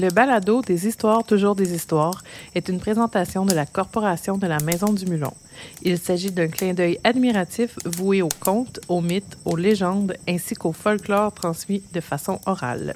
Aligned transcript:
Le 0.00 0.10
balado 0.10 0.62
des 0.62 0.86
histoires, 0.86 1.24
toujours 1.24 1.56
des 1.56 1.74
histoires, 1.74 2.22
est 2.54 2.68
une 2.68 2.78
présentation 2.78 3.44
de 3.44 3.52
la 3.52 3.66
Corporation 3.66 4.38
de 4.38 4.46
la 4.46 4.58
Maison 4.58 4.92
du 4.92 5.06
Mulon. 5.06 5.32
Il 5.82 5.98
s'agit 5.98 6.30
d'un 6.30 6.46
clin 6.46 6.72
d'œil 6.72 7.00
admiratif 7.02 7.76
voué 7.84 8.22
aux 8.22 8.28
contes, 8.38 8.78
aux 8.86 9.00
mythes, 9.00 9.36
aux 9.44 9.56
légendes 9.56 10.14
ainsi 10.28 10.54
qu'au 10.54 10.72
folklore 10.72 11.32
transmis 11.32 11.82
de 11.92 12.00
façon 12.00 12.38
orale. 12.46 12.94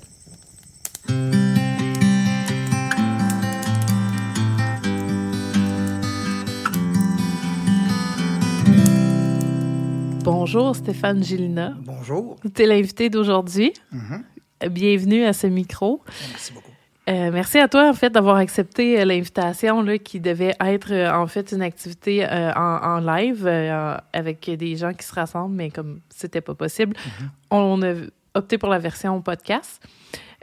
Bonjour 10.23 10.77
Stéphane 10.77 11.25
Gilina. 11.25 11.75
Bonjour. 11.81 12.37
Tu 12.55 12.63
es 12.63 12.67
l'invité 12.67 13.11
d'aujourd'hui. 13.11 13.73
Mhm. 13.91 14.23
Bienvenue 14.71 15.25
à 15.25 15.33
ce 15.33 15.49
micro. 15.49 16.01
Merci 16.31 16.53
beaucoup. 16.53 16.72
Euh, 17.09 17.31
merci 17.33 17.59
à 17.59 17.67
toi, 17.67 17.89
en 17.89 17.95
fait, 17.95 18.11
d'avoir 18.11 18.37
accepté 18.37 19.01
euh, 19.01 19.05
l'invitation 19.05 19.83
là, 19.83 19.99
qui 19.99 20.21
devait 20.21 20.55
être, 20.61 20.93
euh, 20.93 21.13
en 21.13 21.27
fait, 21.27 21.51
une 21.53 21.63
activité 21.63 22.25
euh, 22.25 22.53
en, 22.55 22.61
en 22.61 22.99
live 23.01 23.45
euh, 23.45 23.97
avec 24.13 24.49
des 24.49 24.77
gens 24.77 24.93
qui 24.95 25.05
se 25.05 25.13
rassemblent, 25.13 25.55
mais 25.57 25.71
comme 25.71 26.01
c'était 26.11 26.41
pas 26.41 26.55
possible, 26.55 26.97
Mhm. 27.21 27.31
on 27.51 27.83
a 27.83 27.95
opté 28.35 28.57
pour 28.57 28.69
la 28.69 28.79
version 28.79 29.21
podcast. 29.21 29.83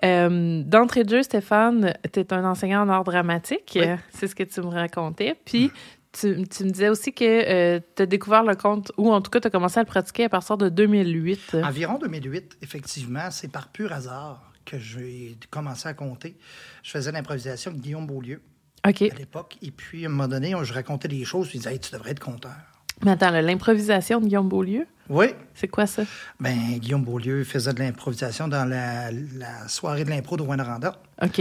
Euh, 0.03 0.61
D'entrée 0.63 1.05
de 1.05 1.09
jeu, 1.09 1.23
Stéphane, 1.23 1.93
tu 2.11 2.19
es 2.19 2.33
un 2.33 2.43
enseignant 2.43 2.81
en 2.83 2.89
art 2.89 3.03
dramatique. 3.05 3.71
Oui. 3.75 3.81
Euh, 3.87 3.95
C'est 4.11 4.27
ce 4.27 4.35
que 4.35 4.43
tu 4.43 4.59
me 4.61 4.67
racontais. 4.67 5.35
Puis, 5.45 5.71
tu, 6.11 6.43
tu 6.47 6.63
me 6.65 6.69
disais 6.71 6.89
aussi 6.89 7.13
que 7.13 7.79
tu 7.95 8.01
as 8.03 8.05
découvert 8.05 8.43
le 8.43 8.55
conte, 8.55 8.91
ou 8.97 9.13
en 9.13 9.21
tout 9.21 9.31
cas, 9.31 9.39
tu 9.39 9.47
as 9.47 9.51
commencé 9.51 9.79
à 9.79 9.83
le 9.83 9.87
pratiquer 9.87 10.25
à 10.25 10.29
partir 10.29 10.57
de 10.57 10.67
2008. 10.67 11.55
Environ 11.63 11.97
2008, 11.99 12.57
effectivement, 12.61 13.29
c'est 13.31 13.49
par 13.51 13.69
pur 13.69 13.93
hasard 13.93 14.48
que 14.65 14.77
j'ai 14.77 15.37
commencé 15.49 15.87
à 15.87 15.93
compter. 15.93 16.37
Je 16.83 16.91
faisais 16.91 17.11
l'improvisation 17.11 17.71
avec 17.71 17.81
Guillaume 17.81 18.05
Beaulieu 18.07 18.41
à 18.83 18.91
l'époque. 18.91 19.57
Et 19.61 19.71
puis, 19.71 20.03
à 20.05 20.07
un 20.07 20.11
moment 20.11 20.27
donné, 20.27 20.53
je 20.63 20.73
racontais 20.73 21.07
des 21.07 21.25
choses. 21.25 21.47
Puis 21.49 21.57
il 21.57 21.61
disait, 21.61 21.73
Hey, 21.73 21.79
tu 21.79 21.91
devrais 21.91 22.11
être 22.11 22.19
conteur. 22.19 22.55
Mais 23.03 23.11
attends, 23.11 23.31
l'improvisation 23.31 24.19
de 24.19 24.25
Guillaume 24.25 24.49
Beaulieu, 24.49 24.85
Oui. 25.09 25.27
c'est 25.55 25.67
quoi 25.69 25.87
ça? 25.87 26.03
Ben, 26.39 26.77
Guillaume 26.79 27.03
Beaulieu 27.03 27.43
faisait 27.45 27.73
de 27.73 27.79
l'improvisation 27.79 28.47
dans 28.49 28.65
la, 28.65 29.09
la 29.11 29.67
soirée 29.69 30.03
de 30.03 30.09
l'impro 30.09 30.35
de 30.37 30.41
Rwanda. 30.43 31.01
OK. 31.21 31.37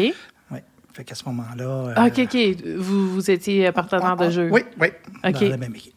Oui. 0.50 0.58
Fait 0.92 1.04
qu'à 1.04 1.14
ce 1.16 1.24
moment-là. 1.26 1.64
euh, 1.64 1.92
Ah, 1.96 2.06
OK, 2.06 2.18
OK. 2.20 2.36
Vous, 2.76 3.10
vous 3.12 3.30
étiez 3.30 3.70
partenaire 3.72 4.14
on- 4.18 4.22
on- 4.22 4.26
de 4.26 4.30
jeu. 4.30 4.48
Oui, 4.52 4.62
oui. 4.80 4.88
OK. 5.24 5.32
Dans 5.32 5.48
la 5.48 5.56
même 5.56 5.74
équipe. 5.74 5.94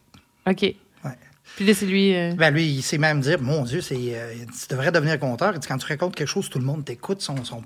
OK. 0.48 0.74
Puis 1.56 1.66
là, 1.66 1.74
c'est 1.74 1.86
lui. 1.86 2.14
euh, 2.16 2.32
Ben 2.34 2.50
lui, 2.52 2.64
il 2.66 2.82
s'est 2.82 2.98
même 2.98 3.20
dit, 3.20 3.34
mon 3.40 3.64
Dieu, 3.64 3.80
c'est, 3.80 3.96
euh, 3.98 4.32
tu 4.46 4.68
devrais 4.70 4.90
devenir 4.90 5.18
conteur. 5.18 5.52
Il 5.54 5.58
dit, 5.60 5.68
quand 5.68 5.76
tu 5.78 5.86
racontes 5.86 6.14
quelque 6.14 6.28
chose, 6.28 6.48
tout 6.48 6.58
le 6.58 6.64
monde 6.64 6.84
t'écoute, 6.84 7.20
sont, 7.20 7.44
sont, 7.44 7.62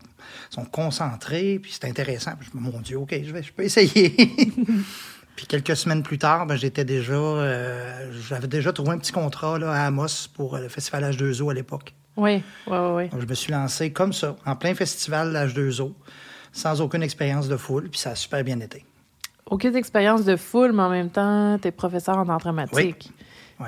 sont 0.51 0.65
concentrés, 0.65 1.59
puis 1.61 1.73
c'est 1.73 1.87
intéressant. 1.89 2.33
Puis 2.39 2.49
je 2.53 2.59
me 2.59 2.65
dis, 2.65 2.71
mon 2.73 2.81
Dieu, 2.81 2.99
OK, 2.99 3.15
je, 3.23 3.33
vais, 3.33 3.43
je 3.43 3.53
peux 3.53 3.63
essayer. 3.63 4.09
puis 5.37 5.47
quelques 5.47 5.77
semaines 5.77 6.03
plus 6.03 6.19
tard, 6.19 6.47
ben, 6.47 6.57
j'étais 6.57 6.85
déjà, 6.85 7.13
euh, 7.15 8.11
j'avais 8.29 8.49
déjà 8.49 8.73
trouvé 8.73 8.91
un 8.91 8.99
petit 8.99 9.13
contrat 9.13 9.59
là, 9.59 9.71
à 9.73 9.87
Amos 9.87 10.29
pour 10.35 10.57
le 10.59 10.69
festival 10.69 11.05
H2O 11.13 11.51
à 11.51 11.55
l'époque. 11.55 11.95
Oui, 12.17 12.43
oui, 12.67 12.77
oui. 12.79 12.91
oui. 12.95 13.09
Donc 13.11 13.21
je 13.21 13.27
me 13.27 13.35
suis 13.35 13.53
lancé 13.53 13.93
comme 13.93 14.13
ça, 14.15 14.37
en 14.47 14.57
plein 14.57 14.75
festival 14.75 15.33
H2O, 15.35 15.93
sans 16.51 16.81
aucune 16.81 17.03
expérience 17.03 17.47
de 17.49 17.57
foule, 17.57 17.89
puis 17.91 18.01
ça 18.01 18.11
a 18.11 18.15
super 18.15 18.43
bien 18.43 18.59
été. 18.61 18.85
Aucune 19.49 19.77
expérience 19.77 20.25
de 20.25 20.35
foule, 20.35 20.73
mais 20.73 20.83
en 20.83 20.91
même 20.91 21.11
temps, 21.11 21.57
tu 21.61 21.69
es 21.69 21.71
professeur 21.71 22.17
en 22.19 22.29
art 22.29 22.39
dramatique. 22.41 23.13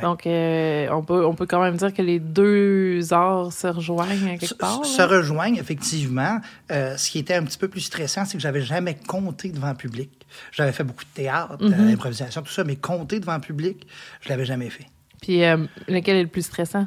Donc, 0.03 0.27
euh, 0.27 0.87
on, 0.91 1.03
peut, 1.03 1.25
on 1.25 1.35
peut 1.35 1.47
quand 1.47 1.63
même 1.63 1.77
dire 1.77 1.95
que 1.95 2.03
les 2.03 2.19
deux 2.21 3.13
arts 3.13 3.53
se 3.53 3.67
rejoignent 3.69 4.27
à 4.27 4.31
quelque 4.33 4.47
se, 4.47 4.55
part. 4.55 4.85
se 4.85 4.99
là. 5.01 5.07
rejoignent, 5.07 5.57
effectivement. 5.59 6.41
Euh, 6.71 6.97
ce 6.99 7.11
qui 7.11 7.19
était 7.19 7.35
un 7.35 7.43
petit 7.45 7.57
peu 7.57 7.69
plus 7.69 7.81
stressant, 7.81 8.25
c'est 8.27 8.37
que 8.37 8.43
j'avais 8.43 8.61
jamais 8.61 8.95
compté 9.07 9.49
devant 9.51 9.71
le 9.71 9.77
public. 9.77 10.11
J'avais 10.53 10.73
fait 10.73 10.85
beaucoup 10.85 11.05
de 11.05 11.15
théâtre, 11.15 11.57
Mhm. 11.63 11.71
de 11.73 11.89
l'improvisation, 11.91 12.43
tout 12.43 12.53
ça, 12.53 12.65
mais 12.65 12.77
compter 12.77 13.19
devant 13.19 13.35
le 13.37 13.41
public, 13.41 13.87
je 14.21 14.29
l'avais 14.29 14.45
jamais 14.45 14.69
fait. 14.69 14.87
Puis, 15.23 15.43
euh, 15.43 15.57
lequel 15.89 16.17
est 16.19 16.23
le 16.23 16.29
plus 16.29 16.43
stressant? 16.43 16.87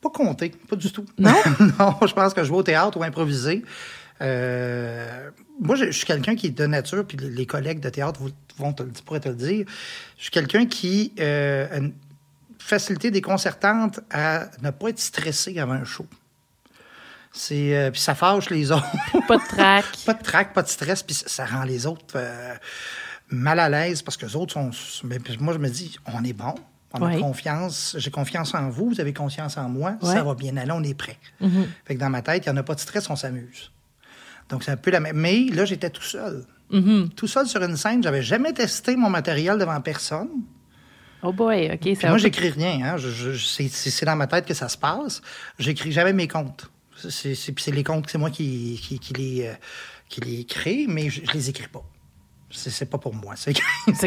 Pas 0.00 0.10
compter, 0.10 0.50
pas 0.68 0.76
du 0.76 0.90
tout. 0.92 1.04
Non? 1.18 1.34
non, 1.78 1.96
je 2.06 2.12
pense 2.14 2.32
que 2.34 2.42
jouer 2.42 2.58
au 2.58 2.62
théâtre 2.62 2.98
ou 2.98 3.02
improviser. 3.02 3.62
euh, 4.22 5.30
moi, 5.60 5.76
je, 5.76 5.86
je 5.86 5.90
suis 5.92 6.06
quelqu'un 6.06 6.34
qui 6.36 6.48
est 6.48 6.50
de 6.58 6.66
nature, 6.66 7.06
puis 7.06 7.16
les- 7.16 7.46
collègues 7.46 7.80
de 7.80 7.88
théâtre 7.88 8.20
vous- 8.20 8.30
vont 8.58 8.72
te, 8.72 8.82
pourraient 9.04 9.20
te 9.20 9.28
le 9.28 9.34
dire. 9.36 9.66
Je 10.18 10.22
suis 10.22 10.30
quelqu'un 10.30 10.66
qui 10.66 11.12
euh, 11.20 11.68
a 11.72 11.76
une 11.78 11.92
facilité 12.58 13.10
déconcertante 13.10 14.00
à 14.10 14.48
ne 14.62 14.70
pas 14.70 14.88
être 14.88 14.98
stressé 14.98 15.58
avant 15.58 15.74
un 15.74 15.84
show. 15.84 16.06
C'est 17.32 17.76
euh, 17.76 17.90
puis 17.90 18.00
ça 18.00 18.14
fâche 18.14 18.50
les 18.50 18.70
autres. 18.72 18.84
Pas 19.26 19.36
de 19.38 19.48
trac. 19.48 19.84
pas 20.06 20.14
de 20.14 20.22
trac, 20.22 20.52
pas 20.54 20.62
de 20.62 20.68
stress, 20.68 21.02
puis 21.02 21.14
ça- 21.14 21.46
rend 21.46 21.64
les 21.64 21.86
autres 21.86 22.04
euh, 22.16 22.54
mal 23.30 23.58
à 23.58 23.68
l'aise 23.68 24.02
parce 24.02 24.16
que 24.16 24.26
les 24.26 24.36
autres 24.36 24.52
sont. 24.52 24.70
Mais 25.04 25.18
moi, 25.40 25.52
je 25.54 25.58
me 25.58 25.68
dis, 25.68 25.96
on 26.06 26.22
est 26.24 26.32
bon, 26.32 26.54
on 26.92 27.00
Ouais. 27.04 27.16
a 27.16 27.18
confiance, 27.18 27.96
j'ai 27.98 28.10
confiance 28.10 28.54
en 28.54 28.68
vous, 28.68 28.88
vous 28.90 29.00
avez 29.00 29.12
confiance 29.12 29.56
en 29.56 29.68
moi, 29.68 29.96
Ouais. 30.02 30.12
ça 30.14 30.22
va 30.22 30.34
bien 30.34 30.56
aller, 30.56 30.70
on 30.72 30.82
est 30.84 30.94
prêt. 30.94 31.18
Mhm. 31.40 31.66
Fait 31.84 31.96
que 31.96 32.00
dans 32.00 32.10
ma 32.10 32.22
tête, 32.22 32.44
il 32.46 32.50
n'y 32.50 32.54
en 32.56 32.60
a 32.60 32.62
pas 32.62 32.74
de 32.76 32.80
stress, 32.80 33.10
on 33.10 33.16
s'amuse. 33.16 33.72
Donc, 34.48 34.62
c'est 34.62 34.70
un 34.70 34.76
peu 34.76 34.90
la 34.90 35.00
même. 35.00 35.16
Mais 35.16 35.46
là, 35.52 35.64
j'étais 35.64 35.90
tout 35.90 36.02
seul. 36.02 36.44
Mhm. 36.70 37.10
Tout 37.10 37.26
seul 37.26 37.46
sur 37.46 37.62
une 37.62 37.76
scène, 37.76 38.02
j'avais 38.02 38.22
jamais 38.22 38.52
testé 38.52 38.96
mon 38.96 39.10
matériel 39.10 39.58
devant 39.58 39.80
personne. 39.80 40.28
Oh 41.22 41.32
boy, 41.32 41.70
OK. 41.72 41.80
Puis 41.80 41.96
Ça 41.96 42.08
moi, 42.08 42.18
j'écris 42.18 42.50
rien. 42.50 42.96
Hein. 42.96 42.96
C'est, 42.98 44.04
dans 44.04 44.16
ma 44.16 44.26
tête 44.26 44.44
que 44.44 44.54
ça 44.54 44.68
se 44.68 44.76
passe. 44.76 45.22
J'écris 45.58 45.92
jamais 45.92 46.12
mes 46.12 46.28
comptes. 46.28 46.70
C'est, 46.96 47.70
les 47.70 47.84
comptes, 47.84 48.08
c'est 48.10 48.18
moi 48.18 48.30
qui, 48.30 48.80
qui, 48.82 48.98
qui 48.98 49.14
les, 49.14 49.46
euh, 49.46 49.54
qui 50.08 50.20
les 50.20 50.44
crée, 50.44 50.86
mais 50.88 51.10
je, 51.10 51.22
je 51.24 51.32
les 51.32 51.50
écris 51.50 51.68
pas. 51.68 51.84
C'est, 52.50 52.88
pas 52.88 52.98
pour 52.98 53.14
moi. 53.14 53.34
C'est... 53.36 53.52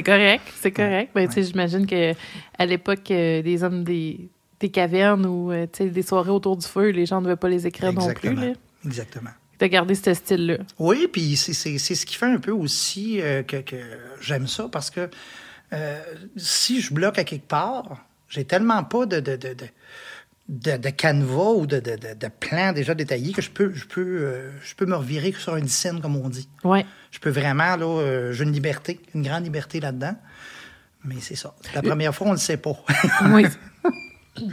Correct, 0.03 0.43
c'est 0.61 0.71
correct. 0.71 1.11
Ben, 1.13 1.27
tu 1.27 1.33
sais, 1.33 1.43
j'imagine 1.43 1.85
que 1.85 2.13
à 2.57 2.65
l'époque 2.65 3.11
euh, 3.11 3.41
des 3.41 3.61
hommes 3.61 3.83
des, 3.83 4.29
des 4.59 4.69
cavernes 4.69 5.25
ou 5.25 5.51
euh, 5.51 5.67
des 5.77 6.01
soirées 6.01 6.31
autour 6.31 6.55
du 6.55 6.65
feu, 6.65 6.89
les 6.89 7.05
gens 7.05 7.19
ne 7.19 7.25
devaient 7.25 7.35
pas 7.35 7.49
les 7.49 7.67
écrire 7.67 7.91
non 7.91 8.13
plus. 8.13 8.33
Là. 8.33 8.53
Exactement. 8.85 9.31
As 9.59 9.69
gardé 9.69 9.95
ce 9.95 10.13
style-là. 10.13 10.57
Oui, 10.77 11.07
puis 11.11 11.35
c'est, 11.35 11.53
ce 11.53 12.05
qui 12.05 12.15
fait 12.15 12.25
un 12.25 12.39
peu 12.39 12.51
aussi 12.51 13.21
euh, 13.21 13.43
que, 13.43 13.57
que 13.57 13.75
j'aime 14.21 14.47
ça 14.47 14.67
parce 14.71 14.89
que 14.89 15.09
euh, 15.73 15.99
si 16.35 16.79
je 16.81 16.93
bloque 16.93 17.17
à 17.17 17.23
quelque 17.23 17.47
part, 17.47 18.05
j'ai 18.29 18.45
tellement 18.45 18.83
pas 18.83 19.05
de, 19.05 19.19
de, 19.19 19.35
de, 19.35 19.53
de, 19.53 19.67
de, 20.49 20.77
de 20.77 20.89
canevas 20.89 21.53
ou 21.55 21.65
de, 21.65 21.79
de, 21.79 21.95
de, 21.95 22.13
de 22.13 22.27
plans 22.39 22.71
déjà 22.71 22.93
détaillés 22.93 23.33
que 23.33 23.41
je 23.41 23.49
peux, 23.49 23.73
je, 23.73 23.85
peux, 23.85 24.19
euh, 24.21 24.51
je 24.61 24.75
peux 24.75 24.85
me 24.85 24.95
revirer 24.95 25.31
sur 25.31 25.55
une 25.55 25.67
scène, 25.67 26.01
comme 26.01 26.15
on 26.15 26.29
dit. 26.29 26.47
Ouais. 26.63 26.85
Je 27.11 27.19
peux 27.19 27.31
vraiment, 27.31 27.75
là, 27.75 28.31
j'ai 28.31 28.43
une 28.43 28.53
liberté, 28.53 28.99
une 29.15 29.23
grande 29.23 29.43
liberté 29.43 29.79
là-dedans. 29.79 30.15
Mais 31.03 31.15
c'est 31.19 31.35
ça. 31.35 31.55
La 31.73 31.81
première 31.81 32.13
fois, 32.13 32.27
on 32.27 32.31
ne 32.31 32.35
le 32.35 32.41
sait 32.41 32.57
pas. 32.57 32.77
Oui. 33.31 33.45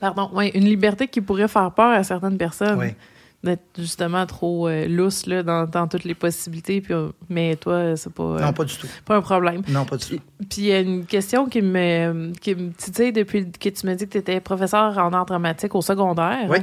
Pardon. 0.00 0.30
Oui, 0.32 0.48
une 0.54 0.64
liberté 0.64 1.08
qui 1.08 1.20
pourrait 1.20 1.48
faire 1.48 1.72
peur 1.72 1.90
à 1.90 2.04
certaines 2.04 2.38
personnes. 2.38 2.78
Oui. 2.78 2.94
D'être 3.44 3.62
justement 3.78 4.26
trop 4.26 4.66
euh, 4.66 4.88
lousse 4.88 5.26
là, 5.26 5.44
dans, 5.44 5.64
dans 5.64 5.86
toutes 5.86 6.02
les 6.02 6.16
possibilités. 6.16 6.80
Puis, 6.80 6.92
euh, 6.92 7.10
mais 7.28 7.54
toi, 7.54 7.96
c'est 7.96 8.12
pas, 8.12 8.24
euh, 8.24 8.40
non, 8.40 8.52
pas 8.52 8.64
du 8.64 8.74
tout. 8.76 8.88
pas 9.04 9.14
un 9.16 9.20
problème. 9.20 9.62
Non, 9.68 9.84
pas 9.84 9.96
du 9.96 10.06
tout. 10.06 10.18
Puis 10.50 10.58
il 10.58 10.64
y 10.64 10.72
a 10.72 10.80
une 10.80 11.06
question 11.06 11.46
qui 11.48 11.62
me, 11.62 12.32
qui 12.40 12.56
me 12.56 12.72
titille 12.72 13.12
depuis 13.12 13.48
que 13.48 13.68
tu 13.68 13.86
m'as 13.86 13.94
dit 13.94 14.06
que 14.06 14.10
tu 14.12 14.18
étais 14.18 14.40
professeur 14.40 14.98
en 14.98 15.12
art 15.12 15.24
dramatique 15.26 15.72
au 15.76 15.82
secondaire. 15.82 16.46
Oui. 16.48 16.58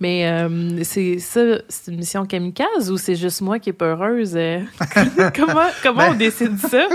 Mais 0.00 0.28
euh, 0.28 0.84
c'est 0.84 1.18
ça, 1.18 1.40
c'est 1.66 1.90
une 1.92 1.96
mission 1.98 2.26
kamikaze 2.26 2.90
ou 2.90 2.98
c'est 2.98 3.16
juste 3.16 3.40
moi 3.40 3.58
qui 3.58 3.70
est 3.70 3.72
peureuse? 3.72 4.32
euh? 4.36 4.60
comment 5.34 5.68
comment 5.82 5.98
Ben- 6.08 6.12
on 6.12 6.14
décide 6.14 6.58
ça? 6.58 6.88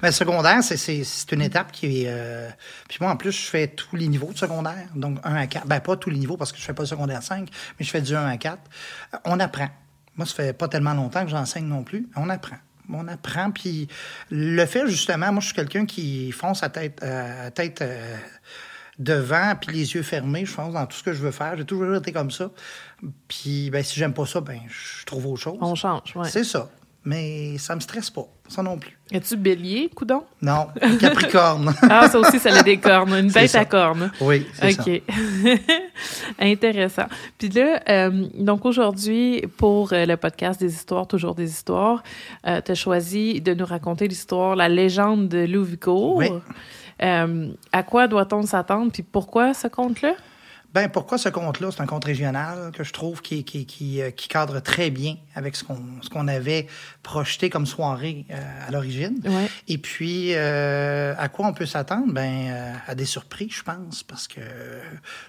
Mais 0.00 0.10
le 0.10 0.14
secondaire, 0.14 0.62
c'est, 0.62 0.76
c'est, 0.76 1.02
c'est 1.02 1.32
une 1.32 1.42
étape 1.42 1.72
qui 1.72 2.02
est. 2.02 2.06
euh, 2.06 2.48
Puis 2.88 2.98
moi, 3.00 3.10
en 3.10 3.16
plus, 3.16 3.32
je 3.32 3.46
fais 3.50 3.66
tous 3.66 3.96
les 3.96 4.06
niveaux 4.06 4.30
de 4.32 4.38
secondaire. 4.38 4.86
Donc, 4.94 5.18
1 5.24 5.34
à 5.34 5.46
4. 5.48 5.66
Ben, 5.66 5.80
pas 5.80 5.96
tous 5.96 6.10
les 6.10 6.18
niveaux 6.18 6.36
parce 6.36 6.52
que 6.52 6.58
je 6.58 6.62
fais 6.62 6.72
pas 6.72 6.84
le 6.84 6.88
secondaire 6.88 7.20
5, 7.22 7.48
mais 7.78 7.84
je 7.84 7.90
fais 7.90 8.00
du 8.00 8.14
1 8.14 8.27
à 8.28 8.36
4. 8.36 8.58
Euh, 9.14 9.18
On 9.24 9.40
apprend. 9.40 9.68
Moi, 10.16 10.26
ça 10.26 10.34
fait 10.34 10.52
pas 10.52 10.68
tellement 10.68 10.94
longtemps 10.94 11.24
que 11.24 11.30
j'enseigne 11.30 11.66
non 11.66 11.84
plus. 11.84 12.08
On 12.16 12.28
apprend. 12.28 12.56
On 12.92 13.06
apprend. 13.06 13.50
Puis 13.50 13.88
le 14.30 14.64
fait, 14.66 14.86
justement, 14.88 15.32
moi, 15.32 15.40
je 15.40 15.46
suis 15.46 15.54
quelqu'un 15.54 15.86
qui 15.86 16.32
fonce 16.32 16.62
à 16.62 16.68
tête, 16.68 17.00
euh, 17.02 17.48
à 17.48 17.50
tête 17.50 17.82
euh, 17.82 18.16
devant, 18.98 19.54
puis 19.60 19.76
les 19.76 19.94
yeux 19.94 20.02
fermés. 20.02 20.44
Je 20.44 20.52
fonce 20.52 20.74
dans 20.74 20.86
tout 20.86 20.96
ce 20.96 21.02
que 21.02 21.12
je 21.12 21.22
veux 21.22 21.30
faire. 21.30 21.56
J'ai 21.56 21.64
toujours 21.64 21.94
été 21.94 22.12
comme 22.12 22.30
ça. 22.30 22.50
Puis, 23.28 23.70
ben, 23.70 23.82
si 23.84 23.98
j'aime 23.98 24.14
pas 24.14 24.26
ça, 24.26 24.40
ben, 24.40 24.60
je 24.68 25.04
trouve 25.04 25.26
autre 25.26 25.42
chose. 25.42 25.58
On 25.60 25.74
change, 25.74 26.16
ouais. 26.16 26.28
C'est 26.28 26.44
ça. 26.44 26.68
Mais 27.08 27.56
ça 27.56 27.74
me 27.74 27.80
stresse 27.80 28.10
pas. 28.10 28.26
Ça 28.48 28.62
non 28.62 28.76
plus. 28.76 28.94
Es-tu 29.10 29.38
bélier, 29.38 29.88
coudon? 29.94 30.24
Non, 30.42 30.66
Capricorne. 31.00 31.74
Ah, 31.88 32.06
ça 32.06 32.18
aussi, 32.18 32.38
ça 32.38 32.54
a 32.54 32.62
des 32.62 32.76
cornes. 32.76 33.14
Une 33.14 33.30
bête 33.30 33.48
ça. 33.48 33.60
à 33.60 33.64
cornes. 33.64 34.12
oui, 34.20 34.46
c'est 34.52 34.72
ça. 34.72 34.82
OK. 34.82 35.02
Intéressant. 36.38 37.06
Puis 37.38 37.48
là, 37.48 37.80
euh, 37.88 38.26
donc 38.34 38.66
aujourd'hui, 38.66 39.42
pour 39.56 39.94
euh, 39.94 40.04
le 40.04 40.18
podcast 40.18 40.60
des 40.60 40.74
histoires, 40.74 41.06
toujours 41.06 41.34
des 41.34 41.48
histoires, 41.48 42.02
euh, 42.46 42.60
tu 42.62 42.72
as 42.72 42.74
choisi 42.74 43.40
de 43.40 43.54
nous 43.54 43.64
raconter 43.64 44.06
l'histoire, 44.06 44.54
la 44.54 44.68
légende 44.68 45.28
de 45.30 45.46
Louvicourt. 45.46 46.16
Oui. 46.16 46.28
Euh, 47.02 47.48
à 47.72 47.82
quoi 47.84 48.06
doit-on 48.06 48.42
s'attendre? 48.42 48.92
Puis 48.92 49.02
pourquoi 49.02 49.54
ce 49.54 49.68
conte-là? 49.68 50.12
Ben, 50.74 50.88
pourquoi 50.88 51.18
ce 51.18 51.28
conte-là? 51.28 51.70
C'est 51.70 51.80
un 51.80 51.86
conte 51.86 52.04
régional 52.04 52.72
que 52.72 52.84
je 52.84 52.92
trouve 52.92 53.22
qui, 53.22 53.44
qui, 53.44 53.64
qui, 53.64 54.02
euh, 54.02 54.10
qui 54.10 54.28
cadre 54.28 54.60
très 54.60 54.90
bien 54.90 55.16
avec 55.34 55.56
ce 55.56 55.64
qu'on 55.64 55.78
ce 56.02 56.10
qu'on 56.10 56.28
avait 56.28 56.66
projeté 57.02 57.48
comme 57.48 57.66
soirée 57.66 58.26
euh, 58.30 58.66
à 58.66 58.70
l'origine. 58.70 59.18
Ouais. 59.24 59.48
Et 59.66 59.78
puis, 59.78 60.34
euh, 60.34 61.14
à 61.16 61.28
quoi 61.28 61.46
on 61.46 61.52
peut 61.52 61.66
s'attendre? 61.66 62.12
Ben, 62.12 62.50
euh, 62.50 62.72
à 62.86 62.94
des 62.94 63.04
surprises, 63.04 63.52
je 63.52 63.62
pense, 63.62 64.02
parce 64.02 64.28
que 64.28 64.40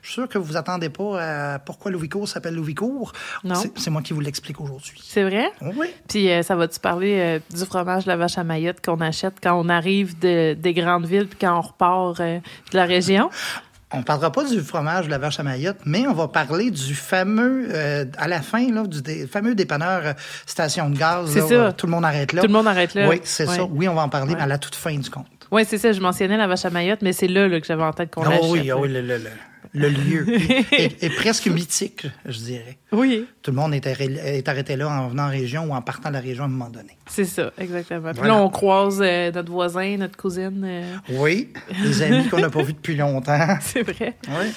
je 0.01 0.07
suis 0.07 0.15
sûr 0.15 0.27
que 0.27 0.37
vous 0.37 0.43
vous 0.43 0.57
attendez 0.57 0.89
pas 0.89 1.53
à 1.53 1.59
pourquoi 1.59 1.91
Louis-Court 1.91 2.27
s'appelle 2.27 2.55
Louis-Court. 2.55 3.13
Non. 3.43 3.55
C'est 3.75 3.89
moi 3.89 4.01
qui 4.01 4.13
vous 4.13 4.19
l'explique 4.19 4.59
aujourd'hui. 4.59 4.99
C'est 5.03 5.23
vrai? 5.23 5.51
Oui. 5.61 5.87
Puis 6.07 6.29
ça 6.43 6.55
va-tu 6.55 6.79
parler 6.79 7.39
du 7.53 7.65
fromage 7.65 8.03
de 8.03 8.09
la 8.09 8.17
vache 8.17 8.37
à 8.37 8.43
Mayotte 8.43 8.81
qu'on 8.83 9.01
achète 9.01 9.35
quand 9.41 9.59
on 9.59 9.69
arrive 9.69 10.17
de, 10.19 10.53
des 10.53 10.73
grandes 10.73 11.05
villes 11.05 11.27
puis 11.27 11.37
quand 11.39 11.57
on 11.57 11.61
repart 11.61 12.17
de 12.19 12.41
la 12.73 12.85
région? 12.85 13.29
On 13.91 14.03
parlera 14.03 14.31
pas 14.31 14.43
du 14.43 14.59
fromage 14.61 15.05
de 15.07 15.09
la 15.11 15.17
vache 15.17 15.39
à 15.39 15.43
Mayotte, 15.43 15.77
mais 15.83 16.05
on 16.07 16.13
va 16.13 16.27
parler 16.27 16.69
du 16.69 16.93
fameux, 16.93 17.69
euh, 17.71 18.05
à 18.19 18.27
la 18.27 18.41
fin, 18.43 18.71
là, 18.71 18.85
du 18.85 19.01
dé- 19.01 19.25
fameux 19.25 19.55
dépanneur 19.55 20.01
euh, 20.05 20.13
station 20.45 20.91
de 20.91 20.97
gaz. 20.97 21.31
C'est 21.31 21.39
là, 21.39 21.47
ça. 21.47 21.53
euh, 21.55 21.71
Tout 21.71 21.87
le 21.87 21.93
monde 21.93 22.05
arrête 22.05 22.31
là. 22.33 22.41
Tout 22.41 22.47
le 22.47 22.53
monde 22.53 22.67
arrête 22.67 22.93
là. 22.93 23.09
Oui, 23.09 23.19
c'est 23.23 23.47
Ouais. 23.47 23.55
ça. 23.55 23.63
Oui, 23.65 23.87
on 23.87 23.95
va 23.95 24.03
en 24.03 24.09
parler 24.09 24.35
Ouais. 24.35 24.41
à 24.41 24.45
la 24.45 24.59
toute 24.59 24.75
fin 24.75 24.95
du 24.95 25.09
compte. 25.09 25.25
Oui, 25.51 25.63
c'est 25.67 25.79
ça. 25.79 25.91
Je 25.91 26.01
mentionnais 26.01 26.37
la 26.37 26.45
vache 26.45 26.65
à 26.65 26.69
Mayotte, 26.69 27.01
mais 27.01 27.13
c'est 27.13 27.27
là, 27.27 27.47
là, 27.47 27.59
que 27.59 27.65
j'avais 27.65 27.81
en 27.83 27.91
tête 27.93 28.13
qu'on 28.13 28.23
l'achète. 28.23 28.43
oui, 28.49 28.69
ah 28.69 28.77
oui, 28.77 28.89
le, 28.89 29.01
le, 29.01 29.17
le, 29.17 29.29
le 29.73 29.89
lieu 29.89 30.25
est, 30.73 31.03
est 31.03 31.09
presque 31.15 31.47
mythique, 31.47 32.07
je 32.25 32.37
dirais. 32.39 32.77
Oui, 32.91 33.27
Tout 33.43 33.51
le 33.51 33.57
monde 33.57 33.73
est, 33.73 33.85
arrêt- 33.85 34.37
est 34.37 34.47
arrêté 34.49 34.75
là 34.75 34.89
en 34.89 35.09
venant 35.09 35.25
en 35.27 35.29
région 35.29 35.65
ou 35.65 35.73
en 35.73 35.81
partant 35.81 36.09
de 36.09 36.15
la 36.15 36.19
région 36.21 36.43
à 36.43 36.47
un 36.47 36.49
moment 36.49 36.69
donné. 36.69 36.97
c'est 37.07 37.25
ça, 37.25 37.51
exactement. 37.57 38.09
Puis 38.11 38.19
Voilà. 38.19 38.33
là, 38.35 38.41
on 38.41 38.49
croise 38.49 38.99
euh, 39.01 39.31
notre 39.31 39.51
voisin, 39.51 39.97
notre 39.97 40.17
cousine. 40.17 40.63
euh, 40.65 40.95
Oui, 41.09 41.49
des 41.83 42.01
amis 42.01 42.27
qu'on 42.29 42.39
n'a 42.39 42.49
pas 42.49 42.63
vus 42.63 42.73
depuis 42.73 42.95
longtemps. 42.95 43.57
c'est 43.61 43.83
vrai. 43.83 44.15
Oui. 44.27 44.47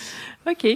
OK. 0.51 0.67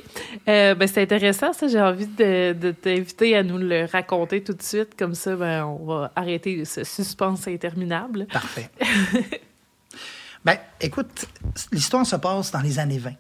Euh, 0.49 0.75
ben, 0.77 0.87
c'est 0.87 1.03
intéressant, 1.03 1.53
ça. 1.53 1.67
J'ai 1.67 1.81
envie 1.81 2.07
de, 2.07 2.53
de 2.53 2.71
t'inviter 2.71 3.37
à 3.37 3.43
nous 3.43 3.59
le 3.59 3.87
raconter 3.91 4.41
tout 4.45 4.53
de 4.53 4.63
suite. 4.63 4.91
Comme 4.97 5.15
ça, 5.15 5.35
ben, 5.35 5.65
on 5.65 5.85
va 5.87 6.13
arrêter 6.15 6.65
ce 6.65 6.85
suspense 6.85 7.49
interminable. 7.49 8.27
Parfait. 8.33 8.69
ben, 10.45 10.57
écoute, 10.81 11.27
l'histoire 11.73 12.07
se 12.07 12.15
passe 12.17 12.53
dans 12.53 12.61
les 12.61 12.79
années 12.79 12.99
20. 12.99 13.13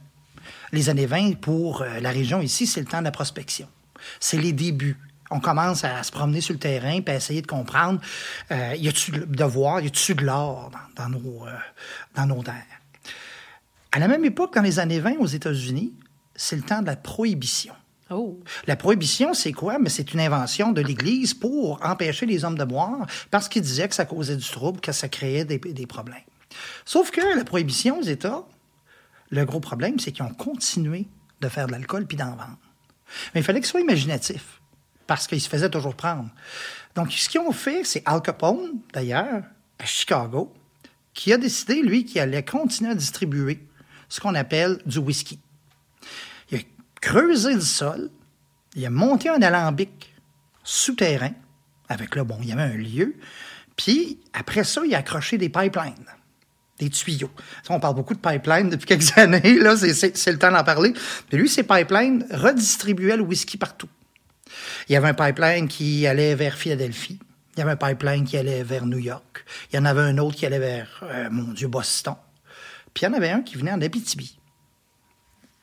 Les 0.73 0.89
années 0.89 1.07
20, 1.07 1.37
pour 1.41 1.83
euh, 1.83 2.01
la 2.01 2.11
région 2.11 2.41
ici, 2.41 2.67
c'est 2.67 2.81
le 2.81 2.87
temps 2.87 3.01
de 3.01 3.05
la 3.05 3.13
prospection. 3.13 3.69
C'est 4.21 4.39
les 4.39 4.53
débuts. 4.53 4.99
On 5.31 5.41
commence 5.41 5.85
à 5.85 6.03
se 6.03 6.13
promener 6.13 6.41
sur 6.41 6.53
le 6.53 6.61
terrain 6.61 7.01
puis 7.01 7.15
à 7.15 7.17
essayer 7.17 7.43
de 7.43 7.47
comprendre 7.47 8.01
euh, 8.53 8.75
y 8.77 8.89
a-tu 8.89 9.11
de 9.11 9.25
de 9.25 9.45
voir, 9.45 9.81
y 9.81 9.87
a-tu 9.87 10.15
de 10.15 10.25
l'or 10.25 10.71
dans, 10.97 11.05
dans 11.05 11.19
nos, 11.19 11.47
euh, 11.47 11.53
dans 12.15 12.27
nos 12.27 12.43
terres? 12.43 12.63
À 13.91 13.99
la 13.99 14.09
même 14.09 14.25
époque, 14.25 14.55
dans 14.55 14.63
les 14.63 14.79
années 14.79 15.01
20 15.01 15.17
aux 15.19 15.27
États-Unis, 15.27 15.93
c'est 16.35 16.57
le 16.57 16.63
temps 16.63 16.83
de 16.83 16.87
la 16.87 16.97
prohibition. 16.97 17.75
Oh. 18.11 18.39
La 18.67 18.77
prohibition, 18.77 19.35
c'est 19.35 19.53
quoi? 19.53 19.79
Mais 19.81 19.89
c'est 19.89 20.13
une 20.13 20.21
invention 20.21 20.71
de 20.71 20.81
l'Église 20.81 21.35
pour 21.35 21.85
empêcher 21.85 22.27
les 22.27 22.45
hommes 22.45 22.59
de 22.59 22.65
boire 22.65 23.07
parce 23.31 23.49
qu'ils 23.49 23.63
disaient 23.63 23.89
que 23.89 23.95
ça 23.95 24.05
causait 24.05 24.37
du 24.37 24.49
trouble, 24.49 24.81
que 24.81 24.93
ça 24.93 25.09
créait 25.09 25.45
des, 25.45 25.59
des 25.59 25.87
problèmes. 25.87 26.19
Sauf 26.85 27.11
que 27.11 27.37
la 27.37 27.45
prohibition 27.45 27.99
aux 27.99 28.05
États, 28.05 28.45
le 29.31 29.45
gros 29.45 29.61
problème, 29.61 29.99
c'est 29.99 30.13
qu'ils 30.13 30.25
ont 30.25 30.35
continué 30.35 31.07
de 31.41 31.49
faire 31.49 31.67
de 31.67 31.73
l'alcool 31.73 32.07
puis 32.07 32.17
d'en 32.17 32.31
vendre. 32.31 32.59
Mais 33.35 33.41
il 33.41 33.45
fallait 33.45 33.61
qu'ils 33.61 33.69
soient 33.69 33.81
imaginatifs 33.81 34.61
parce 35.07 35.27
qu'ils 35.27 35.41
se 35.41 35.49
faisaient 35.49 35.71
toujours 35.71 35.95
prendre. 35.95 36.29
Donc, 36.95 37.13
ce 37.13 37.29
qu'ils 37.29 37.41
ont 37.41 37.53
fait, 37.53 37.85
c'est 37.85 38.03
Al 38.07 38.23
Capone, 38.23 38.81
d'ailleurs, 38.93 39.45
à 39.79 39.85
Chicago, 39.85 40.53
qui 41.15 41.33
a 41.33 41.39
décidé, 41.39 41.83
lui, 41.83 42.05
qu'il 42.05 42.21
allait 42.21 42.45
continuer 42.45 42.91
à 42.91 42.95
distribuer 42.95 43.61
ce 44.09 44.21
qu'on 44.21 44.35
appelle 44.35 44.79
du 44.87 44.99
whisky. 44.99 45.39
Il 46.51 46.59
a 46.59 46.63
creusé 47.01 47.55
le 47.55 47.61
sol, 47.61 48.11
il 48.75 48.85
a 48.85 48.91
monté 48.91 49.29
un 49.29 49.43
alambic 49.43 50.15
souterrain, 50.65 51.33
avec 51.89 52.17
là, 52.17 52.25
bon, 52.25 52.39
il 52.43 52.49
y 52.49 52.53
avait 52.53 52.63
un 52.63 52.77
lieu, 52.77 53.17
puis 53.77 54.21
après 54.33 54.65
ça, 54.65 54.83
il 54.85 54.95
a 54.95 54.99
accroché 54.99 55.39
des 55.39 55.49
pipelines, 55.49 56.07
des 56.79 56.91
tuyaux. 56.91 57.31
On 57.69 57.81
parle 57.81 57.95
beaucoup 57.95 58.15
de 58.15 58.19
pipelines 58.21 58.69
depuis 58.71 58.87
quelques 58.87 59.17
années, 59.19 59.59
là, 59.59 59.77
c'est- 59.77 60.27
le 60.31 60.39
temps 60.39 60.53
d'en 60.53 60.65
parler. 60.65 60.93
Mais 61.33 61.39
lui, 61.39 61.49
ces 61.49 61.63
pipelines 61.63 62.27
redistribuaient 62.31 63.17
le 63.17 63.23
whisky 63.23 63.57
partout. 63.57 63.89
Il 64.89 64.93
y 64.93 64.97
avait 64.97 65.09
un 65.09 65.15
pipeline 65.15 65.69
qui 65.69 66.07
allait 66.07 66.35
vers 66.35 66.57
Philadelphie. 66.57 67.19
Il 67.57 67.61
y 67.61 67.63
avait 67.63 67.73
un 67.73 67.77
pipeline 67.77 68.25
qui 68.25 68.37
allait 68.37 68.63
vers 68.63 68.85
New 68.87 68.99
York. 68.99 69.45
Il 69.73 69.77
y 69.77 69.79
en 69.79 69.85
avait 69.87 70.03
un 70.03 70.19
autre 70.19 70.37
qui 70.37 70.45
allait 70.47 70.59
vers, 70.59 71.01
euh, 71.03 71.29
mon 71.31 71.53
Dieu, 71.53 71.69
Boston. 71.69 72.15
Puis 72.93 73.05
il 73.05 73.09
y 73.09 73.13
en 73.13 73.15
avait 73.15 73.31
un 73.31 73.43
qui 73.43 73.57
venait 73.57 73.73
en 73.73 73.81
Abitibi. 73.81 74.39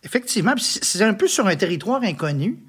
Effectivement, 0.03 0.53
c'est 0.57 1.01
un 1.03 1.13
peu 1.13 1.27
sur 1.27 1.47
un 1.47 1.55
territoire 1.55 2.01
inconnu. 2.03 2.59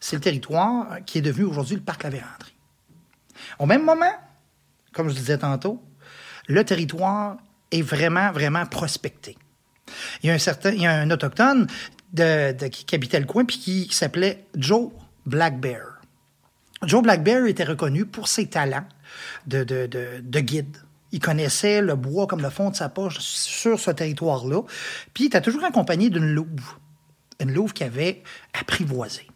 C'est 0.00 0.16
le 0.16 0.20
territoire 0.22 0.98
qui 1.06 1.18
est 1.18 1.22
devenu 1.22 1.44
aujourd'hui 1.44 1.76
le 1.76 1.82
parc 1.82 2.02
La 2.02 2.10
Vérandrie. 2.10 2.54
Au 3.58 3.66
même 3.66 3.84
moment, 3.84 4.12
comme 4.92 5.08
je 5.08 5.14
disais 5.14 5.38
tantôt, 5.38 5.82
le 6.48 6.64
territoire 6.64 7.36
est 7.70 7.82
vraiment, 7.82 8.32
vraiment 8.32 8.66
prospecté. 8.66 9.36
Il 10.22 10.28
y 10.28 10.30
a 10.30 10.34
un 10.34 10.38
certain, 10.38 10.70
il 10.70 10.82
y 10.82 10.86
a 10.86 10.92
un 10.92 11.10
autochtone 11.10 11.66
qui, 12.14 12.94
habitait 12.94 13.20
le 13.20 13.26
coin 13.26 13.44
puis 13.44 13.58
qui 13.58 13.88
s'appelait 13.90 14.44
Joe 14.56 14.90
Black 15.26 15.60
Bear. 15.60 16.00
Joe 16.82 17.02
Black 17.02 17.22
Bear 17.22 17.46
était 17.46 17.64
reconnu 17.64 18.06
pour 18.06 18.28
ses 18.28 18.48
talents 18.48 18.86
de, 19.46 19.64
de, 19.64 19.86
de, 19.86 20.20
de 20.22 20.40
guide. 20.40 20.76
Il 21.12 21.20
connaissait 21.20 21.82
le 21.82 21.96
bois 21.96 22.26
comme 22.26 22.40
le 22.40 22.50
fond 22.50 22.70
de 22.70 22.76
sa 22.76 22.88
poche 22.88 23.18
sur 23.18 23.78
ce 23.78 23.90
territoire-là. 23.90 24.62
Puis 25.12 25.24
il 25.24 25.26
était 25.26 25.40
toujours 25.40 25.64
accompagné 25.64 26.08
d'une 26.08 26.32
louve. 26.32 26.76
Une 27.40 27.52
louve 27.52 27.72
qui 27.72 27.84
avait 27.84 28.22
apprivoisé. 28.58 29.26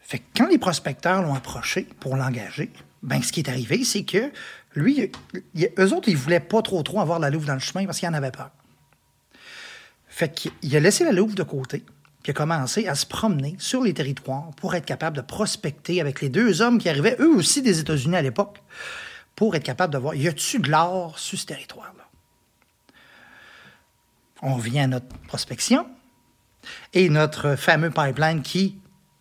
Fait 0.00 0.22
quand 0.36 0.46
les 0.46 0.58
prospecteurs 0.58 1.22
l'ont 1.22 1.34
approché 1.34 1.86
pour 1.98 2.16
l'engager, 2.16 2.70
ben 3.02 3.22
ce 3.22 3.32
qui 3.32 3.40
est 3.40 3.48
arrivé, 3.48 3.84
c'est 3.84 4.04
que 4.04 4.30
lui, 4.74 5.10
eux 5.78 5.92
autres, 5.92 6.08
ils 6.08 6.16
voulaient 6.16 6.40
pas 6.40 6.62
trop 6.62 6.82
trop 6.82 7.00
avoir 7.00 7.18
la 7.18 7.30
louve 7.30 7.46
dans 7.46 7.54
le 7.54 7.60
chemin 7.60 7.84
parce 7.84 7.98
qu'ils 7.98 8.08
en 8.08 8.14
avaient 8.14 8.30
peur. 8.30 8.50
Fait 10.08 10.32
qu'il 10.32 10.76
a 10.76 10.80
laissé 10.80 11.04
la 11.04 11.12
louve 11.12 11.34
de 11.34 11.42
côté, 11.42 11.84
puis 12.22 12.30
a 12.30 12.34
commencé 12.34 12.86
à 12.86 12.94
se 12.94 13.06
promener 13.06 13.56
sur 13.58 13.82
les 13.82 13.94
territoires 13.94 14.50
pour 14.56 14.74
être 14.74 14.84
capable 14.84 15.16
de 15.16 15.22
prospecter 15.22 16.00
avec 16.00 16.20
les 16.20 16.28
deux 16.28 16.62
hommes 16.62 16.78
qui 16.78 16.88
arrivaient, 16.88 17.16
eux 17.18 17.34
aussi 17.34 17.62
des 17.62 17.80
États-Unis 17.80 18.16
à 18.16 18.22
l'époque, 18.22 18.62
pour 19.34 19.56
être 19.56 19.64
capable 19.64 19.92
de 19.92 19.98
voir, 19.98 20.14
y 20.14 20.28
a-tu 20.28 20.58
de 20.58 20.70
l'or 20.70 21.18
sur 21.18 21.38
ce 21.38 21.46
territoire-là? 21.46 22.06
On 24.42 24.56
vient 24.56 24.84
à 24.84 24.86
notre 24.88 25.06
prospection 25.28 25.86
et 26.92 27.08
notre 27.08 27.56
fameux 27.56 27.90
pipeline 27.90 28.42
qui 28.42 28.78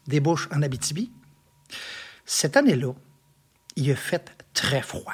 débouche 0.07 0.49
en 0.51 0.61
Abitibi. 0.61 1.11
Cette 2.25 2.57
année-là, 2.57 2.93
il 3.75 3.91
a 3.91 3.95
fait 3.95 4.35
très 4.53 4.81
froid. 4.81 5.13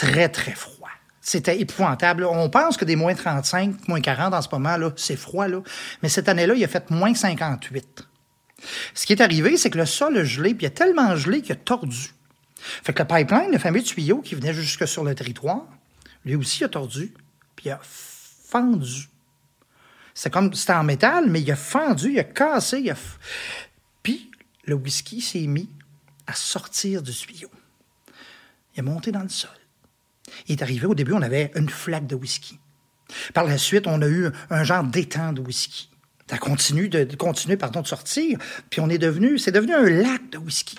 Très, 0.00 0.30
très 0.30 0.52
froid. 0.52 0.88
C'était 1.20 1.60
épouvantable. 1.60 2.24
On 2.24 2.48
pense 2.48 2.78
que 2.78 2.86
des 2.86 2.96
moins 2.96 3.14
35, 3.14 3.86
moins 3.86 4.00
40 4.00 4.32
en 4.32 4.40
ce 4.40 4.48
moment, 4.50 4.78
là, 4.78 4.92
c'est 4.96 5.14
froid, 5.14 5.46
là. 5.46 5.60
Mais 6.02 6.08
cette 6.08 6.30
année-là, 6.30 6.54
il 6.54 6.64
a 6.64 6.68
fait 6.68 6.90
moins 6.90 7.14
58. 7.14 8.06
Ce 8.94 9.04
qui 9.04 9.12
est 9.12 9.20
arrivé, 9.20 9.58
c'est 9.58 9.68
que 9.68 9.76
le 9.76 9.84
sol 9.84 10.16
a 10.16 10.24
gelé, 10.24 10.54
puis 10.54 10.64
il 10.64 10.68
a 10.68 10.70
tellement 10.70 11.14
gelé 11.16 11.42
qu'il 11.42 11.52
a 11.52 11.56
tordu. 11.56 12.14
Fait 12.56 12.94
que 12.94 13.02
le 13.02 13.08
pipeline, 13.08 13.52
le 13.52 13.58
fameux 13.58 13.82
tuyau 13.82 14.22
qui 14.22 14.34
venait 14.34 14.54
jusque 14.54 14.88
sur 14.88 15.04
le 15.04 15.14
territoire, 15.14 15.66
lui 16.24 16.34
aussi 16.34 16.64
a 16.64 16.70
tordu, 16.70 17.12
puis 17.54 17.66
il 17.66 17.72
a 17.72 17.80
fendu. 17.82 19.10
C'est 20.14 20.32
comme, 20.32 20.54
c'était 20.54 20.72
en 20.72 20.84
métal, 20.84 21.28
mais 21.28 21.42
il 21.42 21.52
a 21.52 21.56
fendu, 21.56 22.12
il 22.12 22.18
a 22.20 22.24
cassé, 22.24 22.78
il 22.78 22.90
a... 22.90 22.96
Puis 24.02 24.30
le 24.64 24.76
whisky 24.76 25.20
s'est 25.20 25.46
mis 25.46 25.68
à 26.26 26.32
sortir 26.32 27.02
du 27.02 27.12
tuyau. 27.12 27.50
Il 28.74 28.78
est 28.78 28.82
monté 28.82 29.12
dans 29.12 29.22
le 29.22 29.28
sol. 29.28 29.50
Est 30.48 30.62
arrivé, 30.62 30.86
au 30.86 30.94
début, 30.94 31.12
on 31.12 31.22
avait 31.22 31.50
une 31.54 31.68
flaque 31.68 32.06
de 32.06 32.14
whisky. 32.14 32.58
Par 33.34 33.44
la 33.44 33.58
suite, 33.58 33.86
on 33.86 34.00
a 34.02 34.08
eu 34.08 34.28
un 34.50 34.64
genre 34.64 34.84
d'étang 34.84 35.32
de 35.32 35.40
whisky. 35.40 35.90
Ça 36.28 36.38
continue 36.38 36.88
de, 36.88 37.04
de 37.04 37.16
continuer, 37.16 37.56
pardon, 37.56 37.80
de 37.80 37.86
sortir. 37.86 38.38
Puis 38.70 38.80
on 38.80 38.88
est 38.88 38.98
devenu, 38.98 39.38
c'est 39.38 39.50
devenu 39.50 39.74
un 39.74 39.88
lac 39.88 40.30
de 40.30 40.38
whisky. 40.38 40.76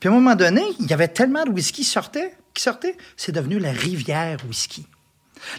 Puis 0.00 0.08
à 0.08 0.12
un 0.12 0.14
moment 0.14 0.34
donné, 0.34 0.62
il 0.80 0.86
y 0.86 0.92
avait 0.92 1.08
tellement 1.08 1.44
de 1.44 1.50
whisky 1.50 1.82
qui 1.82 1.84
sortait, 1.84 2.34
qui 2.52 2.62
sortait, 2.62 2.96
c'est 3.16 3.32
devenu 3.32 3.58
la 3.58 3.72
rivière 3.72 4.38
whisky. 4.48 4.86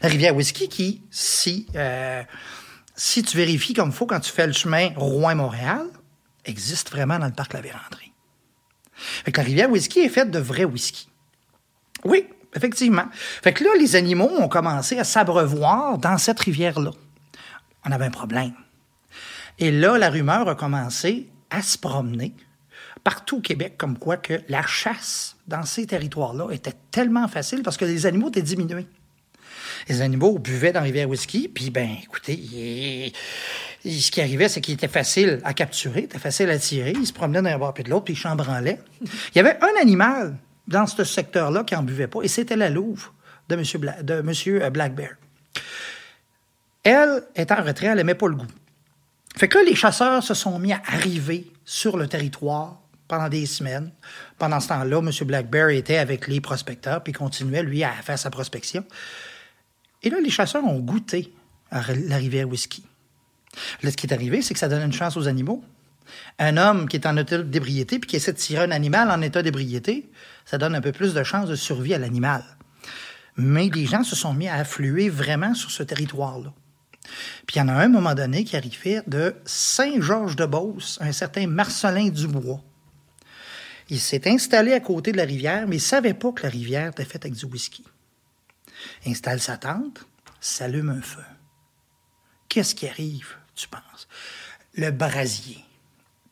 La 0.01 0.09
rivière 0.09 0.35
whisky 0.35 0.67
qui, 0.67 1.01
si, 1.11 1.67
euh, 1.75 2.23
si 2.95 3.23
tu 3.23 3.37
vérifies 3.37 3.73
comme 3.73 3.89
il 3.89 3.95
faut 3.95 4.05
quand 4.05 4.19
tu 4.19 4.31
fais 4.31 4.47
le 4.47 4.53
chemin 4.53 4.89
Rouen-Montréal, 4.95 5.87
existe 6.43 6.91
vraiment 6.91 7.19
dans 7.19 7.25
le 7.27 7.33
parc 7.33 7.53
La 7.53 7.61
Vérandrie. 7.61 8.11
Fait 8.93 9.31
que 9.31 9.39
la 9.39 9.45
rivière 9.45 9.69
whisky 9.69 9.99
est 9.99 10.09
faite 10.09 10.31
de 10.31 10.39
vrai 10.39 10.63
whisky. 10.63 11.09
Oui, 12.03 12.25
effectivement. 12.55 13.05
Fait 13.13 13.53
que 13.53 13.63
là, 13.63 13.71
les 13.79 13.95
animaux 13.95 14.31
ont 14.39 14.47
commencé 14.47 14.97
à 14.97 15.03
s'abreuvoir 15.03 15.97
dans 15.97 16.17
cette 16.17 16.39
rivière-là. 16.39 16.91
On 17.85 17.91
avait 17.91 18.05
un 18.05 18.11
problème. 18.11 18.53
Et 19.59 19.71
là, 19.71 19.97
la 19.97 20.09
rumeur 20.09 20.49
a 20.49 20.55
commencé 20.55 21.29
à 21.49 21.61
se 21.61 21.77
promener 21.77 22.33
partout 23.03 23.37
au 23.37 23.41
Québec, 23.41 23.75
comme 23.77 23.97
quoi 23.97 24.17
que 24.17 24.41
la 24.49 24.63
chasse 24.63 25.37
dans 25.47 25.63
ces 25.63 25.85
territoires-là 25.85 26.49
était 26.51 26.73
tellement 26.91 27.27
facile 27.27 27.61
parce 27.61 27.77
que 27.77 27.85
les 27.85 28.05
animaux 28.07 28.29
étaient 28.29 28.41
diminués. 28.41 28.87
Les 29.87 30.01
animaux 30.01 30.39
buvaient 30.39 30.71
dans 30.71 30.79
la 30.79 30.85
rivière 30.85 31.07
whisky, 31.07 31.47
puis 31.47 31.69
ben, 31.69 31.89
écoutez, 32.03 32.33
ils, 32.33 34.01
ce 34.01 34.09
qui 34.09 34.21
arrivait, 34.21 34.49
c'est 34.49 34.61
qu'il 34.61 34.73
était 34.73 34.87
facile 34.87 35.39
à 35.43 35.53
capturer, 35.53 36.01
était 36.01 36.17
facile 36.17 36.49
à 36.49 36.57
tirer. 36.57 36.93
Il 36.95 37.05
se 37.05 37.13
promenait 37.13 37.43
d'un 37.43 37.57
bord 37.59 37.73
puis 37.73 37.83
de 37.83 37.91
l'autre, 37.91 38.05
puis 38.05 38.15
il 38.15 38.17
chambranlait. 38.17 38.79
Il 39.01 39.35
y 39.35 39.39
avait 39.39 39.57
un 39.61 39.79
animal 39.79 40.35
dans 40.67 40.87
ce 40.87 41.03
secteur-là 41.03 41.63
qui 41.63 41.75
n'en 41.75 41.83
buvait 41.83 42.07
pas, 42.07 42.21
et 42.21 42.27
c'était 42.27 42.55
la 42.55 42.69
louve 42.69 43.09
de 43.49 43.55
M. 43.55 43.63
Bla 43.75 44.03
de 44.03 44.21
Monsieur 44.21 44.63
euh, 44.63 44.69
Black 44.69 44.95
Bear. 44.95 45.11
Elle 46.83 47.23
est 47.35 47.51
en 47.51 47.63
retrait, 47.63 47.87
elle 47.87 47.97
n'aimait 47.97 48.15
pas 48.15 48.27
le 48.27 48.35
goût. 48.35 48.47
Fait 49.35 49.47
que 49.47 49.57
là, 49.57 49.63
les 49.63 49.75
chasseurs 49.75 50.23
se 50.23 50.33
sont 50.33 50.57
mis 50.59 50.71
à 50.71 50.81
arriver 50.85 51.51
sur 51.65 51.97
le 51.97 52.07
territoire 52.07 52.79
pendant 53.07 53.27
des 53.27 53.45
semaines. 53.45 53.91
Pendant 54.37 54.59
ce 54.59 54.69
temps-là, 54.69 54.99
M. 54.99 55.11
Black 55.27 55.49
Bear 55.49 55.69
était 55.69 55.97
avec 55.97 56.27
les 56.27 56.41
prospecteurs, 56.41 57.03
puis 57.03 57.13
continuait, 57.13 57.63
lui, 57.63 57.83
à 57.83 57.91
faire 57.91 58.17
sa 58.17 58.29
prospection. 58.29 58.83
Et 60.03 60.09
là, 60.09 60.19
les 60.21 60.29
chasseurs 60.29 60.63
ont 60.63 60.79
goûté 60.79 61.33
à 61.71 61.81
la 61.93 62.17
rivière 62.17 62.47
Whisky. 62.47 62.83
Là, 63.81 63.91
ce 63.91 63.97
qui 63.97 64.07
est 64.07 64.13
arrivé, 64.13 64.41
c'est 64.41 64.53
que 64.53 64.59
ça 64.59 64.67
donne 64.67 64.83
une 64.83 64.93
chance 64.93 65.17
aux 65.17 65.27
animaux. 65.27 65.63
Un 66.39 66.57
homme 66.57 66.87
qui 66.87 66.97
est 66.97 67.05
en 67.05 67.17
état 67.17 67.37
d'ébriété 67.39 67.99
puis 67.99 68.09
qui 68.09 68.15
essaie 68.15 68.33
de 68.33 68.37
tirer 68.37 68.63
un 68.63 68.71
animal 68.71 69.11
en 69.11 69.21
état 69.21 69.41
d'ébriété, 69.41 70.09
ça 70.45 70.57
donne 70.57 70.75
un 70.75 70.81
peu 70.81 70.91
plus 70.91 71.13
de 71.13 71.23
chances 71.23 71.49
de 71.49 71.55
survie 71.55 71.93
à 71.93 71.99
l'animal. 71.99 72.43
Mais 73.37 73.69
les 73.73 73.85
gens 73.85 74.03
se 74.03 74.15
sont 74.15 74.33
mis 74.33 74.47
à 74.47 74.55
affluer 74.55 75.09
vraiment 75.09 75.53
sur 75.53 75.71
ce 75.71 75.83
territoire-là. 75.83 76.53
Puis 77.45 77.57
il 77.57 77.59
y 77.59 77.61
en 77.61 77.67
a 77.67 77.73
un, 77.73 77.87
moment 77.87 78.15
donné 78.15 78.43
qui 78.43 78.55
arrivait 78.55 79.01
de 79.07 79.35
Saint-Georges-de-Beauce, 79.45 80.99
un 81.01 81.11
certain 81.11 81.47
Marcelin 81.47 82.09
Dubois. 82.09 82.61
Il 83.89 83.99
s'est 83.99 84.27
installé 84.27 84.73
à 84.73 84.79
côté 84.79 85.11
de 85.11 85.17
la 85.17 85.25
rivière, 85.25 85.67
mais 85.67 85.75
il 85.75 85.79
ne 85.79 85.83
savait 85.83 86.13
pas 86.13 86.31
que 86.31 86.43
la 86.43 86.49
rivière 86.49 86.89
était 86.89 87.05
faite 87.05 87.25
avec 87.25 87.37
du 87.37 87.45
whisky. 87.45 87.83
installe 89.05 89.39
sa 89.39 89.57
tente, 89.57 90.05
s'allume 90.39 90.89
un 90.89 91.01
feu. 91.01 91.23
Qu'est-ce 92.49 92.73
qui 92.73 92.87
arrive, 92.87 93.35
tu 93.53 93.67
penses? 93.67 94.07
Le 94.75 94.91
brasier. 94.91 95.64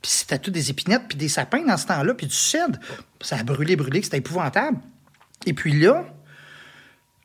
Puis 0.04 0.12
c'était 0.12 0.38
tout 0.38 0.52
des 0.52 0.70
épinettes, 0.70 1.08
puis 1.08 1.18
des 1.18 1.30
sapins 1.30 1.66
dans 1.66 1.78
ce 1.78 1.88
temps-là, 1.88 2.14
puis 2.14 2.28
du 2.28 2.36
cèdre. 2.36 2.78
Ça 3.22 3.38
a 3.38 3.44
brûlé, 3.44 3.78
brûlé, 3.78 4.04
c'était 4.04 4.18
épouvantable. 4.18 4.78
Et 5.46 5.54
puis 5.54 5.72
là, 5.80 6.06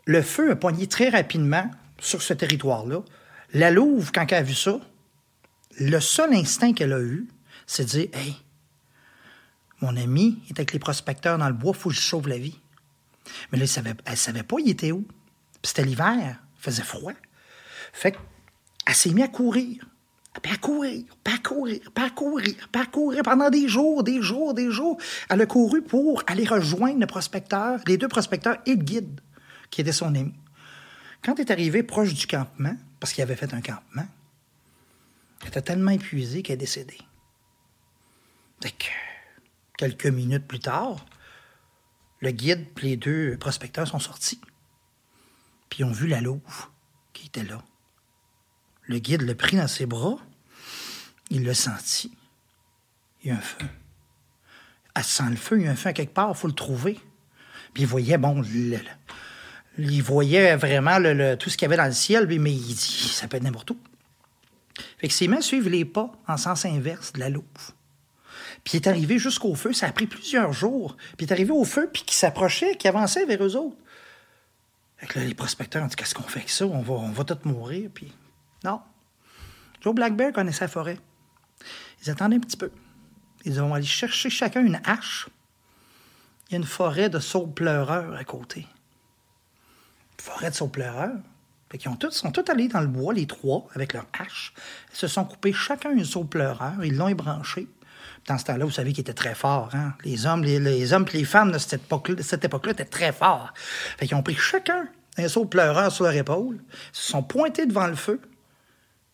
le 0.07 0.23
feu 0.23 0.53
a 0.53 0.57
poigné 0.57 0.87
très 0.87 1.09
rapidement 1.09 1.69
sur 1.99 2.23
ce 2.23 2.33
territoire-là. 2.33 3.03
La 3.53 3.73
Louve, 3.73 4.13
quand 4.13 4.25
elle 4.31 4.39
a 4.39 4.43
vu 4.43 4.55
ça, 4.55 4.81
le 5.81 5.99
seul 5.99 6.33
instinct 6.33 6.73
qu'elle 6.73 6.93
a 6.93 7.01
eu, 7.01 7.27
c'est 7.67 7.85
de 7.85 7.89
dire 7.89 8.09
Hey, 8.13 8.37
mon 9.81 9.97
ami 9.97 10.41
est 10.49 10.59
avec 10.59 10.73
les 10.73 10.79
prospecteurs 10.79 11.37
dans 11.37 11.49
le 11.49 11.55
bois, 11.55 11.75
faut 11.75 11.89
que 11.89 11.97
je 11.97 12.01
sauve 12.01 12.29
la 12.29 12.39
vie. 12.39 12.61
Mais 13.51 13.59
là, 13.59 13.65
elle 13.77 14.13
ne 14.13 14.17
savait, 14.17 14.43
pas 14.45 14.57
il 14.61 14.71
était 14.71 14.93
où. 14.93 15.05
c'était 15.65 15.85
l'hiver, 15.85 16.41
faisait 16.61 16.85
froid. 16.85 17.13
Fait 17.93 18.13
qu'elle 18.13 18.95
s'est 18.95 19.11
mise 19.11 19.25
à 19.25 19.29
courir. 19.29 19.85
Puis 20.43 20.53
à 20.53 20.57
courir, 20.57 21.05
courir 22.91 23.23
pendant 23.23 23.51
des 23.51 23.69
jours, 23.69 24.03
des 24.03 24.23
jours, 24.23 24.55
des 24.55 24.71
jours. 24.71 24.99
Elle 25.29 25.41
a 25.41 25.47
couru 25.47 25.83
pour 25.83 26.23
aller 26.27 26.45
rejoindre 26.45 27.01
le 27.01 27.07
prospecteur, 27.07 27.81
les 27.87 27.97
deux 27.97 28.09
prospecteurs 28.09 28.59
et 28.67 28.75
le 28.75 28.83
guide, 28.83 29.21
qui 29.71 29.81
était 29.81 29.93
son 29.93 30.15
ami. 30.15 30.35
Quand 31.23 31.35
elle 31.35 31.41
est 31.41 31.51
arrivée 31.51 31.83
proche 31.83 32.15
du 32.15 32.27
campement, 32.27 32.77
parce 33.01 33.13
qu'il 33.13 33.23
avait 33.23 33.37
fait 33.37 33.53
un 33.55 33.61
campement, 33.61 34.07
elle 35.43 35.49
était 35.49 35.63
tellement 35.63 35.91
épuisée 35.91 36.43
qu'elle 36.43 36.55
est 36.55 36.59
décédée. 36.59 36.99
Fait 38.61 38.71
que, 38.71 38.87
quelques 39.77 40.07
minutes 40.07 40.47
plus 40.47 40.59
tard, 40.59 41.07
le 42.21 42.31
guide 42.33 42.67
et 42.79 42.83
les 42.83 42.97
deux 42.97 43.37
prospecteurs 43.39 43.87
sont 43.87 44.01
sortis. 44.01 44.41
Puis 45.71 45.81
ils 45.81 45.85
ont 45.85 45.93
vu 45.93 46.09
la 46.09 46.21
louve 46.21 46.67
qui 47.13 47.27
était 47.27 47.45
là. 47.45 47.63
Le 48.83 48.99
guide 48.99 49.23
l'a 49.23 49.35
pris 49.35 49.57
dans 49.57 49.69
ses 49.69 49.87
bras, 49.87 50.17
il 51.31 51.45
l'a 51.45 51.55
senti. 51.55 52.13
Il 53.23 53.29
y 53.29 53.31
a 53.31 53.35
un 53.35 53.41
feu. 53.41 53.67
Elle 54.95 55.05
sent 55.05 55.31
le 55.31 55.37
feu, 55.37 55.59
il 55.59 55.65
y 55.65 55.69
a 55.69 55.71
un 55.71 55.77
feu 55.77 55.91
à 55.91 55.93
quelque 55.93 56.15
part, 56.15 56.31
il 56.31 56.37
faut 56.37 56.49
le 56.49 56.55
trouver. 56.55 56.99
Puis 57.73 57.83
il 57.83 57.87
voyait, 57.87 58.19
bon, 58.19 58.43
il 59.79 60.03
voyait 60.03 60.57
vraiment 60.57 60.97
tout 61.37 61.51
ce 61.51 61.57
qu'il 61.57 61.63
y 61.63 61.67
avait 61.67 61.77
dans 61.77 61.87
le 61.87 61.93
ciel, 61.93 62.27
mais 62.27 62.53
il 62.53 62.75
dit, 62.75 63.11
ça 63.13 63.29
peut 63.29 63.37
être 63.37 63.43
n'importe 63.43 63.71
où. 63.71 63.79
Fait 64.99 65.09
que 65.09 65.15
s'est 65.15 65.29
mis 65.29 65.37
à 65.37 65.43
suivre 65.43 65.69
les 65.69 65.85
pas 65.85 66.11
en 66.27 66.37
sens 66.37 66.65
inverse 66.65 67.13
de 67.13 67.21
la 67.21 67.29
louve. 67.29 67.45
Puis 68.65 68.75
il 68.75 68.77
est 68.77 68.89
arrivé 68.89 69.19
jusqu'au 69.19 69.55
feu, 69.55 69.73
ça 69.73 69.87
a 69.87 69.93
pris 69.93 70.07
plusieurs 70.07 70.53
jours. 70.53 70.97
Puis 71.17 71.27
il 71.27 71.29
est 71.29 71.33
arrivé 71.33 71.53
au 71.53 71.65
feu, 71.65 71.89
puis 71.93 72.03
qui 72.03 72.17
s'approchait, 72.17 72.77
qui 72.77 72.89
avançait 72.89 73.25
vers 73.25 73.43
eux 73.45 73.57
autres. 73.57 73.77
Fait 74.97 75.07
que 75.07 75.19
là, 75.19 75.25
les 75.25 75.35
prospecteurs 75.35 75.83
ont 75.85 75.87
dit 75.87 75.97
Qu'est-ce 75.97 76.15
qu'on 76.15 76.25
fait 76.25 76.41
avec 76.41 76.51
ça? 76.51 76.67
On 76.67 76.83
va, 76.83 76.95
on 76.95 77.25
tous 77.25 77.45
mourir. 77.45 77.89
Puis 77.95 78.13
non. 78.65 78.81
Joe 79.81 79.95
Black 79.95 80.17
Bear 80.17 80.33
connaissait 80.33 80.65
la 80.65 80.69
forêt. 80.69 80.99
Ils 82.03 82.11
attendaient 82.11 82.37
un 82.37 82.41
petit 82.41 82.57
peu. 82.57 82.71
Ils 83.45 83.61
ont 83.61 83.75
allé 83.75 83.87
chercher 83.87 84.31
chacun 84.31 84.65
une 84.65 84.81
hache. 84.85 85.29
Il 86.49 86.53
y 86.53 86.55
a 86.55 86.59
une 86.59 86.65
forêt 86.65 87.09
de 87.09 87.19
saules 87.19 87.53
pleureurs 87.53 88.15
à 88.15 88.25
côté. 88.25 88.61
Une 90.19 90.25
forêt 90.25 90.51
de 90.51 90.55
saules 90.55 90.71
pleureurs. 90.71 91.17
Ils 91.75 91.89
ont 91.89 91.97
tous, 91.97 92.13
sont 92.13 92.33
tous 92.33 92.51
allés 92.51 92.69
dans 92.69 92.81
le 92.81 92.87
bois, 92.87 93.13
les 93.13 93.27
trois, 93.27 93.67
avec 93.75 93.93
leur 93.93 94.07
hache. 94.19 94.55
Ils 94.91 94.97
se 94.97 95.07
sont 95.07 95.25
coupés 95.25 95.53
chacun 95.53 95.91
une 95.91 96.05
saule 96.05 96.27
pleureur. 96.27 96.75
Ils 96.83 96.97
l'ont 96.97 97.09
ébranché. 97.09 97.67
Dans 98.27 98.39
ce 98.39 98.45
temps-là, 98.45 98.65
vous 98.65 98.71
savez 98.71 98.93
qu'ils 98.93 99.03
étaient 99.03 99.13
très 99.13 99.35
forts. 99.35 99.71
Hein? 99.75 99.95
Les 100.05 100.27
hommes, 100.27 100.45
les, 100.45 100.93
hommes 100.93 101.07
et 101.13 101.19
les 101.19 101.25
femmes 101.25 101.53
de 101.53 101.59
cette 101.59 101.83
époque-là, 102.45 102.73
étaient 102.73 102.85
très 102.85 103.13
forts. 103.13 103.53
Fait 103.99 104.13
ont 104.15 104.23
pris 104.23 104.35
chacun 104.35 104.89
un 105.19 105.29
saut 105.29 105.45
pleureur 105.45 105.91
sur 105.93 106.05
leur 106.05 106.15
épaule, 106.15 106.59
se 106.93 107.11
sont 107.11 107.23
pointés 107.23 107.67
devant 107.67 107.87
le 107.87 107.97
feu. 107.97 108.21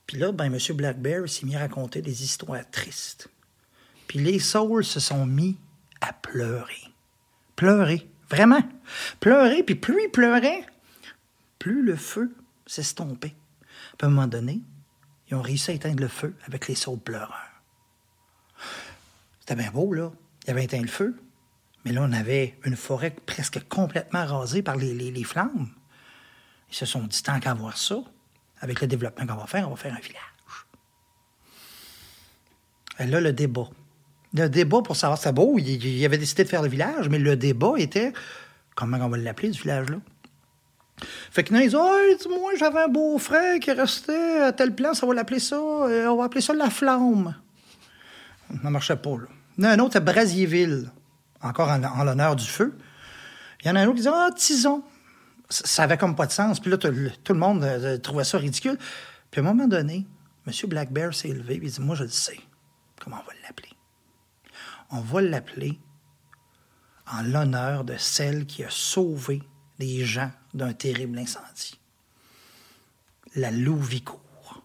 Puis 0.07 0.19
là, 0.19 0.33
ben, 0.33 0.53
M. 0.53 0.59
Black 0.77 1.01
Bear 1.01 1.29
s'est 1.29 1.47
mis 1.47 1.57
à 1.57 1.61
raconter 1.61 2.03
des 2.03 2.23
histoires 2.23 2.69
tristes. 2.71 3.29
Puis 4.07 4.19
les 4.19 4.39
saules 4.39 4.85
se 4.85 5.01
sont 5.01 5.27
mis 5.27 5.57
à 6.01 6.13
pleurer. 6.13 6.83
Pleurer, 7.57 8.09
vraiment. 8.29 8.63
Pleurer, 9.21 9.63
puis 9.63 9.75
plus 9.75 10.05
ils 10.05 10.11
pleuraient, 10.11 10.67
plus 11.59 11.83
le 11.83 11.97
feu 11.97 12.35
s'estompait. 12.67 13.35
À 14.03 14.07
un 14.07 14.09
moment 14.11 14.27
donné, 14.27 14.61
ils 15.31 15.35
ont 15.35 15.43
réussi 15.43 15.71
à 15.71 15.75
éteindre 15.75 16.01
le 16.01 16.09
feu 16.09 16.35
avec 16.45 16.69
les 16.69 16.75
saules 16.75 16.99
pleureurs. 16.99 17.63
C'était 19.41 19.57
bien 19.57 19.71
beau, 19.71 19.93
là. 19.93 20.13
Il 20.45 20.49
y 20.49 20.51
avait 20.51 20.65
éteint 20.65 20.81
le 20.81 20.89
feu. 20.89 21.17
Mais 21.85 21.93
là, 21.93 22.03
on 22.03 22.13
avait 22.13 22.59
une 22.65 22.77
forêt 22.77 23.11
presque 23.27 23.67
complètement 23.69 24.25
rasée 24.25 24.63
par 24.63 24.77
les, 24.77 25.25
flammes. 25.25 25.69
Ils 26.71 26.75
se 26.75 26.87
sont 26.87 27.05
dit, 27.05 27.23
tant 27.23 27.41
qu'à 27.41 27.55
voir 27.55 27.77
ça, 27.77 28.03
avec 28.65 28.81
le 28.81 28.87
développement 28.87 29.27
qu'on 29.27 29.35
va 29.35 29.47
faire, 29.47 29.69
on 29.69 29.73
va 29.73 29.77
faire 29.77 29.93
un 29.93 30.01
village. 30.01 30.23
Et 32.99 33.07
là, 33.07 33.21
le 33.21 33.33
débat. 33.33 33.69
Le 34.33 34.49
débat 34.49 34.81
pour 34.81 34.97
savoir, 34.97 35.19
c'est 35.19 35.33
beau, 35.33 35.59
il, 35.59 36.05
avait 36.05 36.17
décidé 36.17 36.45
de 36.45 36.49
faire 36.49 36.63
le 36.63 36.69
village, 36.69 37.11
mais 37.11 37.19
le 37.19 37.37
débat 37.37 37.75
était, 37.77 38.13
comment 38.75 38.97
on 39.01 39.09
va 39.09 39.19
l'appeler, 39.19 39.53
ce 39.53 39.61
village-là? 39.61 39.99
Fait 41.31 41.45
que 41.45 41.53
là, 41.53 41.61
ils 41.61 41.69
disent, 41.69 41.77
oh, 41.79 42.29
moi, 42.41 42.53
j'avais 42.59 42.85
un 42.85 42.89
beau-frère 42.89 43.61
qui 43.61 43.71
restait 43.71 44.41
à 44.41 44.53
telle 44.53 44.75
place, 44.75 45.03
on 45.03 45.09
va 45.09 45.15
l'appeler 45.15 45.41
ça, 45.41 45.57
euh, 45.57 46.07
on 46.07 46.17
va 46.17 46.25
appeler 46.25 46.41
ça 46.41 46.55
la 46.55 46.71
flamme. 46.71 47.35
Ça 48.63 48.71
marchait 48.71 48.97
pas, 48.97 49.17
là. 49.59 49.73
un 49.73 49.79
autre, 49.79 49.93
c'est 49.93 50.05
Brasierville, 50.05 50.91
encore 51.43 51.69
en, 51.69 52.05
l'honneur 52.05 52.35
du 52.35 52.47
feu. 52.47 52.75
Il 53.63 53.69
y 53.69 53.71
en 53.71 53.77
a 53.77 53.81
un 53.81 53.87
autre 53.87 53.97
qui 53.97 54.03
dit 54.03 54.09
Ah, 54.09 54.31
Tison. 54.35 54.83
Ça 55.51 55.85
avait 55.85 55.99
comme 55.99 56.17
pas 56.17 56.27
de 56.27 56.33
sens. 56.33 56.61
Puis 56.61 56.71
là, 56.71 56.79
tout, 56.79 56.89
le 56.89 57.39
monde 57.39 57.65
euh, 57.65 57.99
trouvait 57.99 58.25
ça 58.25 58.39
ridicule. 58.39 58.79
Puis 59.31 59.41
à 59.41 59.45
un 59.45 59.47
moment 59.47 59.69
donné, 59.69 60.07
M. 60.47 60.53
Black 60.69 60.93
Bear 60.93 61.15
s'est 61.15 61.29
élevé 61.29 61.55
et 61.55 61.61
il 61.63 61.71
dit 61.71 61.81
Moi, 61.81 61.95
je 61.97 62.05
le 62.05 62.11
sais. 62.11 62.41
Comment 63.01 63.17
on 63.23 63.27
va 63.27 63.33
l'appeler 63.47 63.71
On 64.91 65.01
va 65.01 65.21
l'appeler 65.21 65.79
en 67.11 67.23
l'honneur 67.23 67.85
de 67.85 67.97
celle 67.97 68.47
qui 68.47 68.65
a 68.65 68.71
sauvé 68.71 69.43
les 69.79 70.05
gens 70.05 70.31
d'un 70.55 70.73
terrible 70.73 71.19
incendie. 71.19 71.79
La 73.35 73.51
Louvicourt. 73.51 74.63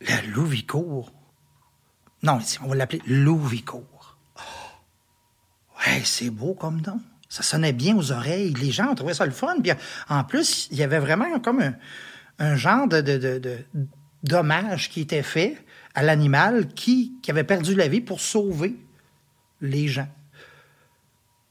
La 0.00 0.22
Louvicourt 0.22 1.12
non, 2.22 2.40
on 2.62 2.68
va 2.68 2.74
l'appeler 2.74 3.02
Louvicourt. 3.06 4.16
Oh, 4.36 4.40
ouais, 5.78 6.02
c'est 6.04 6.30
beau 6.30 6.54
comme 6.54 6.80
nom. 6.80 7.00
Ça 7.28 7.42
sonnait 7.42 7.72
bien 7.72 7.96
aux 7.96 8.12
oreilles. 8.12 8.54
Les 8.54 8.70
gens 8.70 8.90
ont 8.90 8.94
trouvé 8.94 9.14
ça 9.14 9.26
le 9.26 9.32
fun. 9.32 9.56
en 10.08 10.24
plus, 10.24 10.68
il 10.70 10.78
y 10.78 10.82
avait 10.82 10.98
vraiment 10.98 11.40
comme 11.40 11.74
un, 12.38 12.56
genre 12.56 12.86
de, 12.88 13.58
dommage 14.22 14.90
qui 14.90 15.00
était 15.00 15.22
fait 15.22 15.56
à 15.94 16.02
l'animal 16.02 16.68
qui, 16.68 17.14
qui 17.22 17.30
avait 17.30 17.44
perdu 17.44 17.74
la 17.74 17.88
vie 17.88 18.00
pour 18.00 18.20
sauver 18.20 18.76
les 19.60 19.88
gens. 19.88 20.08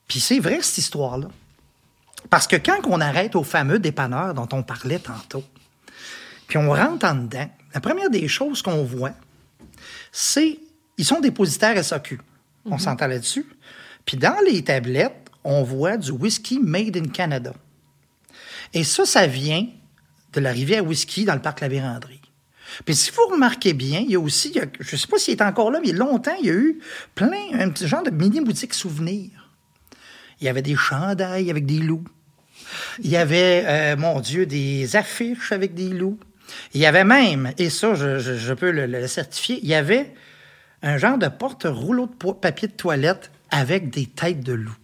Puis 0.07 0.19
c'est 0.19 0.39
vrai, 0.39 0.59
cette 0.61 0.77
histoire-là. 0.77 1.27
Parce 2.29 2.47
que 2.47 2.55
quand 2.55 2.79
on 2.85 3.01
arrête 3.01 3.35
au 3.35 3.43
fameux 3.43 3.79
dépanneur 3.79 4.33
dont 4.33 4.47
on 4.51 4.63
parlait 4.63 4.99
tantôt, 4.99 5.43
puis 6.47 6.57
on 6.57 6.69
rentre 6.69 7.05
en 7.05 7.15
dedans, 7.15 7.49
la 7.73 7.81
première 7.81 8.09
des 8.09 8.27
choses 8.27 8.61
qu'on 8.61 8.83
voit, 8.83 9.13
c'est 10.11 10.59
ils 10.97 11.05
sont 11.05 11.19
dépositaires 11.19 11.83
SAQ. 11.83 12.19
On 12.65 12.71
mhm. 12.71 12.79
s'entend 12.79 13.07
là-dessus. 13.07 13.45
Puis 14.05 14.17
dans 14.17 14.37
les 14.45 14.63
tablettes, 14.63 15.24
on 15.45 15.63
voit 15.63 15.95
du 15.95 16.11
whisky 16.11 16.59
made 16.59 16.97
in 16.97 17.07
Canada. 17.07 17.53
Et 18.73 18.83
ça, 18.83 19.05
ça 19.05 19.27
vient 19.27 19.67
de 20.33 20.39
la 20.41 20.51
rivière 20.51 20.85
Whisky 20.85 21.23
dans 21.23 21.35
le 21.35 21.41
parc 21.41 21.61
La 21.61 21.69
Vérandrie. 21.69 22.19
Puis 22.83 22.95
si 22.95 23.11
vous 23.11 23.27
remarquez 23.31 23.73
bien, 23.73 24.01
il 24.01 24.11
y 24.11 24.15
a 24.15 24.19
aussi, 24.19 24.51
je 24.53 24.95
ne 24.95 24.97
sais 24.97 25.07
pas 25.07 25.17
s'il 25.17 25.35
est 25.35 25.41
encore 25.41 25.71
là, 25.71 25.79
mais 25.85 25.93
longtemps, 25.93 26.35
il 26.41 26.47
y 26.47 26.49
a 26.49 26.53
eu 26.53 26.79
plein, 27.13 27.53
un 27.53 27.69
petit 27.69 27.87
genre 27.87 28.03
de 28.03 28.09
mini-boutique 28.09 28.73
souvenirs. 28.73 29.49
Il 30.41 30.45
y 30.45 30.49
avait 30.49 30.63
des 30.63 30.75
chandails 30.75 31.49
avec 31.49 31.65
des 31.65 31.79
loups. 31.79 32.03
Il 32.99 33.09
y 33.09 33.15
avait, 33.15 33.63
euh, 33.65 33.95
mon 33.95 34.19
Dieu, 34.19 34.45
des 34.45 34.95
affiches 34.95 35.51
avec 35.51 35.73
des 35.73 35.89
loups. 35.89 36.19
Il 36.73 36.81
y 36.81 36.85
avait 36.85 37.05
même, 37.05 37.53
et 37.57 37.69
ça, 37.69 37.93
je, 37.95 38.53
peux 38.53 38.71
le, 38.71 38.87
le 38.87 39.07
certifier, 39.07 39.59
il 39.61 39.69
y 39.69 39.73
avait 39.73 40.13
un 40.81 40.97
genre 40.97 41.17
de 41.17 41.27
porte-rouleau 41.27 42.07
de 42.07 42.31
papier 42.33 42.67
de 42.67 42.73
toilette 42.73 43.31
avec 43.51 43.89
des 43.89 44.05
têtes 44.07 44.41
de 44.41 44.53
loups. 44.53 44.75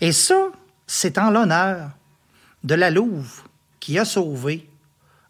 Et 0.00 0.12
ça, 0.12 0.50
c'est 0.86 1.18
en 1.18 1.30
l'honneur 1.30 1.90
de 2.64 2.74
la 2.74 2.90
Louve 2.90 3.42
qui 3.80 3.98
a 3.98 4.04
sauvé 4.04 4.68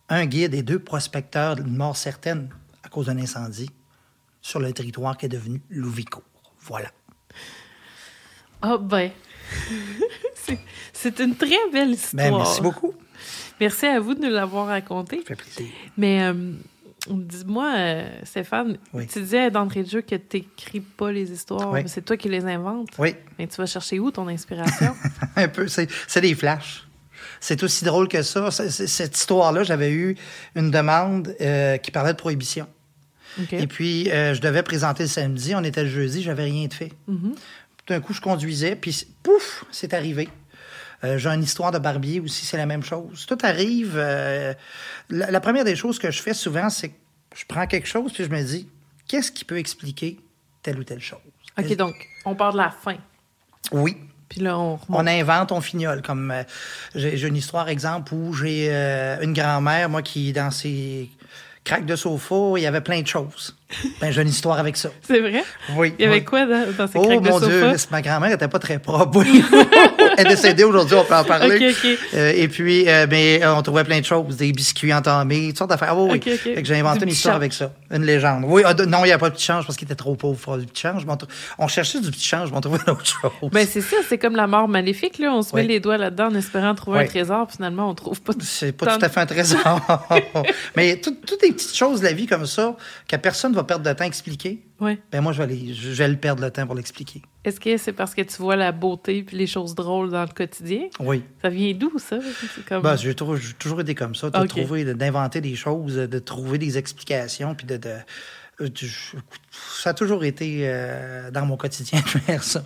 un 0.08 0.26
guide 0.26 0.54
et 0.54 0.62
deux 0.62 0.78
prospecteurs 0.78 1.56
d'une 1.56 1.76
mort 1.76 1.96
certaine 1.96 2.48
à 2.82 2.88
cause 2.88 3.06
d'un 3.06 3.18
incendie 3.18 3.70
sur 4.40 4.58
le 4.58 4.72
territoire 4.72 5.16
qui 5.16 5.26
est 5.26 5.28
devenu 5.30 5.60
Louvicourt. 5.70 6.22
Voilà. 6.62 6.90
Ah 8.62 8.76
ben, 8.78 9.10
c'est- 10.34 10.58
c'est 10.92 11.20
une 11.20 11.34
très 11.36 11.56
belle 11.72 11.90
histoire. 11.90 12.30
Ben, 12.30 12.36
merci 12.36 12.60
beaucoup. 12.60 12.94
Merci 13.60 13.86
à 13.86 14.00
vous 14.00 14.14
de 14.14 14.20
nous 14.20 14.30
l'avoir 14.30 14.66
raconté. 14.66 15.18
Ça 15.20 15.24
fait 15.28 15.36
plaisir. 15.36 15.66
Mais 15.96 16.22
euh, 16.22 16.52
dis-moi, 17.08 17.72
euh, 17.76 18.08
Stéphane, 18.24 18.78
Oui. 18.92 19.06
tu 19.06 19.20
disais 19.20 19.50
d'entrée 19.50 19.82
de 19.82 19.88
jeu 19.88 20.00
que 20.02 20.14
tu 20.16 20.38
n'écris 20.38 20.80
pas 20.80 21.10
les 21.12 21.30
histoires, 21.30 21.70
Oui. 21.72 21.80
mais 21.82 21.88
c'est 21.88 22.02
toi 22.02 22.16
qui 22.16 22.28
les 22.28 22.44
inventes. 22.44 22.88
Oui, 22.98 23.14
Mais 23.38 23.46
tu 23.46 23.56
vas 23.56 23.66
chercher 23.66 23.98
où 23.98 24.10
ton 24.10 24.28
inspiration? 24.28 24.94
un 25.36 25.48
peu. 25.48 25.66
C'est 25.68 26.20
des 26.20 26.34
flashs. 26.34 26.86
C'est 27.40 27.62
aussi 27.62 27.84
drôle 27.84 28.08
que 28.08 28.22
ça. 28.22 28.50
Cette 28.50 29.16
histoire-là, 29.16 29.62
j'avais 29.62 29.92
eu 29.92 30.16
une 30.54 30.70
demande 30.70 31.34
euh, 31.40 31.78
qui 31.78 31.90
parlait 31.90 32.12
de 32.12 32.18
prohibition. 32.18 32.66
Et 33.52 33.66
puis, 33.66 34.10
euh, 34.10 34.34
je 34.34 34.40
devais 34.40 34.62
présenter 34.62 35.04
le 35.04 35.08
samedi. 35.08 35.54
On 35.54 35.62
était 35.62 35.84
le 35.84 35.88
jeudi, 35.88 36.22
j'avais 36.22 36.44
rien 36.44 36.66
de 36.66 36.74
fait. 36.74 36.92
Tout 37.06 37.34
d'un 37.88 38.00
coup, 38.00 38.12
je 38.12 38.20
conduisais, 38.20 38.74
puis 38.76 39.06
pouf, 39.22 39.64
c'est 39.70 39.94
arrivé. 39.94 40.28
Euh, 41.04 41.16
J'ai 41.18 41.28
une 41.30 41.42
histoire 41.42 41.72
de 41.72 41.78
barbier 41.78 42.20
aussi, 42.20 42.44
c'est 42.44 42.56
la 42.56 42.66
même 42.66 42.82
chose. 42.82 43.24
Tout 43.26 43.38
arrive. 43.42 43.94
euh, 43.96 44.52
la, 45.08 45.30
la 45.30 45.40
première 45.40 45.64
des 45.64 45.76
choses 45.76 45.98
que 45.98 46.10
je 46.10 46.20
fais 46.20 46.34
souvent, 46.34 46.68
c'est 46.70 46.90
que 46.90 46.94
je 47.34 47.44
prends 47.46 47.66
quelque 47.66 47.86
chose, 47.88 48.12
puis 48.12 48.24
je 48.24 48.28
me 48.30 48.42
dis, 48.42 48.68
qu'est-ce 49.08 49.32
qui 49.32 49.44
peut 49.44 49.58
expliquer 49.58 50.18
telle 50.62 50.78
ou 50.78 50.84
telle 50.84 51.00
chose? 51.00 51.18
OK, 51.58 51.74
donc, 51.76 51.94
on 52.24 52.34
part 52.34 52.52
de 52.52 52.58
la 52.58 52.70
fin. 52.70 52.96
Oui. 53.72 53.96
Puis 54.28 54.40
là, 54.40 54.58
on. 54.58 54.78
On 54.88 55.06
invente, 55.06 55.50
on 55.52 55.60
fignole. 55.60 56.02
Comme 56.02 56.30
euh, 56.30 56.44
j'ai 56.94 57.26
une 57.26 57.36
histoire, 57.36 57.68
exemple, 57.68 58.14
où 58.14 58.32
j'ai 58.32 58.70
une 59.22 59.32
grand-mère, 59.32 59.88
moi, 59.88 60.02
qui, 60.02 60.32
dans 60.32 60.50
ses 60.50 61.10
craques 61.64 61.86
de 61.86 61.96
sofa, 61.96 62.34
il 62.56 62.62
y 62.62 62.66
avait 62.66 62.80
plein 62.80 63.00
de 63.02 63.06
choses. 63.06 63.56
Ben, 64.00 64.10
j'ai 64.10 64.22
une 64.22 64.28
histoire 64.28 64.58
avec 64.58 64.76
ça. 64.76 64.90
C'est 65.06 65.20
vrai? 65.20 65.44
Oui. 65.76 65.94
Il 65.98 66.04
y 66.04 66.08
avait 66.08 66.18
oui. 66.18 66.24
quoi 66.24 66.44
dans, 66.46 66.66
dans 66.76 66.86
ces 66.88 66.98
Oh 66.98 67.06
de 67.20 67.28
mon? 67.28 67.38
Dieu, 67.40 67.72
ma 67.90 68.02
grand-mère 68.02 68.32
était 68.32 68.48
pas 68.48 68.58
très 68.58 68.78
propre. 68.78 69.22
Elle 70.16 70.26
est 70.26 70.30
décédée 70.30 70.64
aujourd'hui, 70.64 70.96
on 70.96 71.04
peut 71.04 71.14
en 71.14 71.24
parler. 71.24 71.72
Euh, 72.14 72.32
et 72.34 72.48
puis, 72.48 72.88
euh, 72.88 73.06
mais 73.08 73.42
euh, 73.42 73.54
on 73.54 73.62
trouvait 73.62 73.84
plein 73.84 74.00
de 74.00 74.04
choses, 74.04 74.36
des 74.36 74.52
biscuits 74.52 74.92
entamés, 74.92 75.48
toutes 75.48 75.58
sortes 75.58 75.70
d'affaires. 75.70 75.90
Ah 75.92 75.96
oui, 75.96 76.10
oui. 76.12 76.16
OK, 76.16 76.32
OK. 76.34 76.40
Fait 76.54 76.62
que 76.62 76.64
j'ai 76.68 76.76
inventé 76.78 76.98
Du 77.00 77.04
une 77.04 77.10
histoire 77.10 77.34
change. 77.34 77.40
avec 77.42 77.52
ça, 77.52 77.72
une 77.90 78.04
légende. 78.04 78.44
Oui, 78.46 78.62
ah, 78.64 78.74
non, 78.74 79.04
il 79.04 79.08
n'y 79.08 79.12
a 79.12 79.18
pas 79.18 79.30
de 79.30 79.34
petit 79.34 79.44
change 79.46 79.66
parce 79.66 79.76
qu'il 79.76 79.86
était 79.86 79.94
trop 79.94 80.14
pauvre 80.16 80.38
pour 80.38 80.58
du 80.58 80.66
petit 80.66 80.82
change. 80.82 81.04
on, 81.06 81.18
on 81.58 81.68
cherchait 81.68 82.00
du 82.00 82.10
petit 82.10 82.26
change, 82.26 82.50
mais 82.50 82.56
on 82.58 82.60
trouvait 82.60 82.78
d'autres 82.86 83.06
choses. 83.06 83.50
Ben, 83.52 83.66
c'est 83.70 83.80
ça, 83.80 83.96
c'est 84.08 84.18
comme 84.18 84.36
la 84.36 84.46
mort 84.46 84.68
maléfique, 84.68 85.18
là. 85.18 85.32
On 85.32 85.42
se 85.42 85.54
met 85.54 85.62
les 85.62 85.80
doigts 85.80 85.96
là-dedans 85.98 86.26
en 86.28 86.34
espérant 86.34 86.74
trouver 86.74 87.00
un 87.00 87.06
trésor, 87.06 87.46
puis 87.46 87.56
finalement, 87.56 87.88
on 87.88 87.94
trouve 87.94 88.20
pas 88.20 88.32
de 88.32 88.42
C'est 88.42 88.72
pas 88.72 88.86
Tant- 88.86 88.98
tout 88.98 89.04
à 89.04 89.08
fait 89.08 89.20
un 89.20 89.26
trésor. 89.26 89.80
Mais 90.76 90.96
tout- 90.96 91.16
toutes 91.26 91.42
les 91.42 91.52
petites 91.52 91.76
choses 91.76 92.00
de 92.00 92.06
la 92.06 92.12
vie 92.12 92.26
comme 92.26 92.46
ça, 92.46 92.74
que 93.08 93.16
personne 93.16 93.52
ne 93.52 93.59
va 93.60 93.64
perdre 93.64 93.84
de 93.84 93.92
temps 93.92 94.04
à 94.04 94.06
expliquer, 94.06 94.66
Ouais. 94.80 94.98
ben 95.12 95.20
moi, 95.20 95.32
je 95.32 95.42
vais, 95.42 95.46
les- 95.54 95.74
je 95.74 95.90
vais 95.90 96.08
le 96.08 96.16
perdre 96.16 96.42
le 96.42 96.50
temps 96.50 96.66
pour 96.66 96.74
l'expliquer. 96.74 97.22
Est-ce 97.44 97.60
que 97.60 97.76
c'est 97.76 97.92
parce 97.92 98.14
que 98.14 98.22
tu 98.22 98.36
vois 98.42 98.56
la 98.56 98.72
beauté 98.72 99.22
puis 99.22 99.36
les 99.36 99.46
choses 99.46 99.74
drôles 99.74 100.10
dans 100.10 100.22
le 100.22 100.28
quotidien? 100.34 100.88
Oui. 100.98 101.22
Ça 101.42 101.48
vient 101.48 101.72
d'où, 101.74 101.98
ça? 101.98 102.18
Comme... 102.68 102.82
Ben, 102.82 102.96
j'ai 102.96 103.14
toujours, 103.14 103.80
été 103.80 103.94
comme 103.94 104.14
ça, 104.14 104.30
de 104.30 104.38
Ok. 104.38 104.48
trouver, 104.48 104.84
d'inventer 104.94 105.40
des 105.40 105.54
choses, 105.56 105.94
de 105.96 106.18
trouver 106.18 106.58
des 106.58 106.76
explications, 106.78 107.54
puis 107.54 107.66
de, 107.66 107.76
de- 107.76 107.96
euh, 108.60 108.68
ça 109.82 109.90
a 109.90 109.94
toujours 109.94 110.24
été 110.24 110.60
euh, 110.68 111.30
dans 111.30 111.46
mon 111.46 111.56
quotidien 111.56 112.00
de 112.00 112.06
faire 112.06 112.42
ça. 112.42 112.62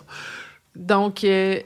Donc, 0.75 1.23
euh, 1.25 1.61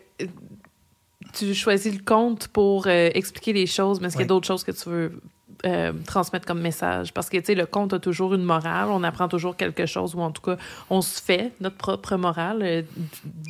tu 1.33 1.55
choisis 1.55 1.93
le 1.95 2.03
conte 2.05 2.49
pour 2.49 2.87
euh, 2.87 3.11
expliquer 3.14 3.53
les 3.53 3.67
choses, 3.67 4.01
mais 4.01 4.09
est-ce 4.09 4.17
qu'il 4.17 4.23
y 4.23 4.25
a 4.25 4.29
d'autres 4.29 4.47
choses 4.47 4.64
que 4.64 4.73
tu 4.73 4.88
veux 4.88 5.21
euh, 5.66 5.92
transmettre 6.07 6.47
comme 6.47 6.61
message? 6.61 7.12
Parce 7.12 7.29
que, 7.29 7.37
tu 7.38 7.44
sais, 7.47 7.55
le 7.55 7.66
conte 7.66 7.92
a 7.92 7.99
toujours 7.99 8.35
une 8.35 8.42
morale, 8.44 8.88
on 8.90 9.03
apprend 9.03 9.29
toujours 9.29 9.57
quelque 9.57 9.87
chose, 9.87 10.14
ou 10.14 10.21
en 10.21 10.31
tout 10.31 10.42
cas, 10.42 10.57
on 10.90 11.01
se 11.03 11.21
fait 11.21 11.53
notre 11.61 11.77
propre 11.77 12.16
morale 12.16 12.59
euh, 12.62 12.83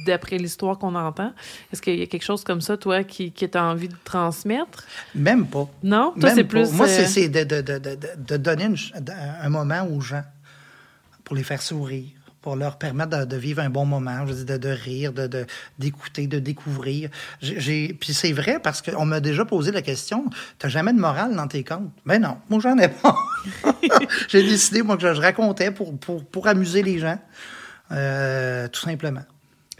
d'après 0.06 0.38
l'histoire 0.38 0.78
qu'on 0.78 0.94
entend. 0.94 1.32
Est-ce 1.72 1.82
qu'il 1.82 1.98
y 1.98 2.02
a 2.02 2.06
quelque 2.06 2.24
chose 2.24 2.44
comme 2.44 2.60
ça, 2.60 2.76
toi, 2.76 3.04
qui, 3.04 3.30
qui 3.32 3.46
as 3.52 3.62
envie 3.64 3.88
de 3.88 3.96
transmettre? 4.04 4.84
Même 5.14 5.46
pas. 5.46 5.68
Non? 5.82 6.14
Toi, 6.18 6.30
c'est 6.30 6.44
plus... 6.44 6.72
Moi, 6.72 6.86
euh, 6.86 7.04
c'est, 7.06 7.28
de, 7.28 7.44
de- 7.44 7.60
de- 7.60 7.78
de- 7.78 7.98
de 8.16 8.36
donner 8.36 8.64
une 8.64 8.76
un 9.42 9.48
moment 9.50 9.86
aux 9.86 10.00
gens 10.00 10.24
pour 11.24 11.36
les 11.36 11.42
faire 11.42 11.60
sourire, 11.60 12.08
pour 12.48 12.56
leur 12.56 12.78
permettre 12.78 13.26
de, 13.26 13.36
vivre 13.36 13.60
un 13.60 13.68
bon 13.68 13.84
moment, 13.84 14.26
je 14.26 14.32
de, 14.32 14.68
rire, 14.70 15.12
de, 15.12 15.44
d'écouter, 15.78 16.26
de 16.26 16.38
découvrir. 16.38 17.10
Puis 17.42 18.14
c'est 18.14 18.32
vrai 18.32 18.58
parce 18.58 18.80
qu'on 18.80 19.04
m'a 19.04 19.20
déjà 19.20 19.44
posé 19.44 19.70
la 19.70 19.82
question 19.82 20.24
T'as 20.58 20.68
jamais 20.68 20.94
de 20.94 20.98
morale 20.98 21.36
dans 21.36 21.46
tes 21.46 21.62
contes? 21.62 21.90
Ben 22.06 22.22
non, 22.22 22.38
moi, 22.48 22.58
j'en 22.60 22.78
ai 22.78 22.88
pas. 22.88 23.18
j'ai 24.28 24.42
décidé, 24.44 24.80
moi, 24.80 24.96
que 24.96 25.02
je 25.02 25.20
racontais 25.20 25.70
pour, 25.72 25.98
pour, 25.98 26.24
pour 26.24 26.46
amuser 26.46 26.82
les 26.82 26.98
gens, 26.98 27.18
euh, 27.92 28.66
tout 28.68 28.80
simplement. 28.80 29.24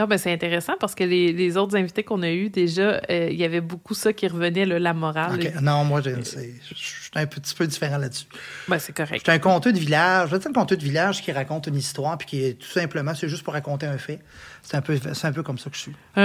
Ah 0.00 0.06
ben 0.06 0.16
c'est 0.16 0.32
intéressant 0.32 0.74
parce 0.78 0.94
que 0.94 1.02
les, 1.04 1.32
les 1.32 1.56
autres 1.56 1.76
invités 1.76 2.04
qu'on 2.04 2.22
a 2.22 2.30
eus, 2.30 2.50
déjà, 2.50 3.00
euh, 3.10 3.28
il 3.30 3.36
y 3.36 3.44
avait 3.44 3.60
beaucoup 3.60 3.94
ça 3.94 4.12
qui 4.12 4.28
revenait, 4.28 4.64
là, 4.64 4.78
la 4.78 4.94
morale. 4.94 5.40
Non, 5.60 5.84
moi, 5.84 6.00
c'est- 6.02 6.22
je 6.22 6.74
suis 6.74 7.10
un 7.14 7.26
petit 7.26 7.54
peu 7.54 7.66
différent 7.66 7.98
là-dessus. 7.98 8.26
Ben, 8.68 8.78
c'est 8.78 8.96
correct. 8.96 9.22
C'est 9.26 9.32
un 9.32 9.38
conteur 9.40 9.72
de 9.72 9.78
village. 9.78 10.30
Dire, 10.30 10.38
un 10.48 10.52
conteur 10.52 10.78
de 10.78 10.82
village 10.84 11.20
qui 11.22 11.32
raconte 11.32 11.66
une 11.66 11.76
histoire, 11.76 12.16
puis 12.16 12.26
qui 12.28 12.44
est 12.44 12.54
tout 12.54 12.68
simplement, 12.68 13.14
c'est 13.14 13.28
juste 13.28 13.42
pour 13.42 13.54
raconter 13.54 13.86
un 13.86 13.98
fait. 13.98 14.20
C'est 14.62 14.76
un 14.76 14.82
peu, 14.82 14.96
c'est 15.14 15.26
un 15.26 15.32
peu 15.32 15.42
comme 15.42 15.58
ça 15.58 15.68
que 15.70 15.76
je 15.76 15.82
suis. 15.82 15.96
Un, 16.16 16.22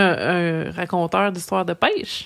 un 0.67 0.71
raconteur 0.71 1.31
d'histoires 1.31 1.65
de 1.65 1.73
pêche? 1.73 2.25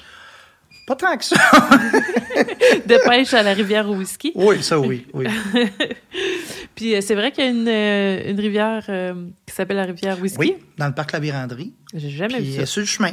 Pas 0.87 0.95
tant 0.95 1.17
que 1.17 1.25
ça. 1.25 1.35
De 2.85 3.07
pêche 3.09 3.33
à 3.33 3.43
la 3.43 3.53
rivière 3.53 3.89
au 3.89 3.95
whisky. 3.95 4.31
oui, 4.35 4.63
ça, 4.63 4.79
oui, 4.79 5.05
oui. 5.13 5.25
Puis 6.75 6.95
euh, 6.95 7.01
c'est 7.01 7.13
vrai 7.13 7.31
qu'il 7.33 7.43
y 7.43 7.47
a 7.47 7.51
une, 7.51 7.67
euh, 7.67 8.31
une 8.31 8.39
rivière 8.39 8.85
euh, 8.87 9.13
qui 9.45 9.53
s'appelle 9.53 9.75
la 9.77 9.83
rivière 9.83 10.17
whisky. 10.21 10.37
Oui, 10.39 10.55
dans 10.77 10.87
le 10.87 10.93
parc 10.93 11.11
La 11.11 11.19
Vérandrie. 11.19 11.73
J'ai 11.93 12.09
jamais 12.09 12.35
Puis, 12.35 12.45
vu 12.45 12.53
elle 12.55 12.61
est 12.61 12.65
ça. 12.65 12.71
sur 12.71 12.79
le 12.81 12.87
chemin. 12.87 13.11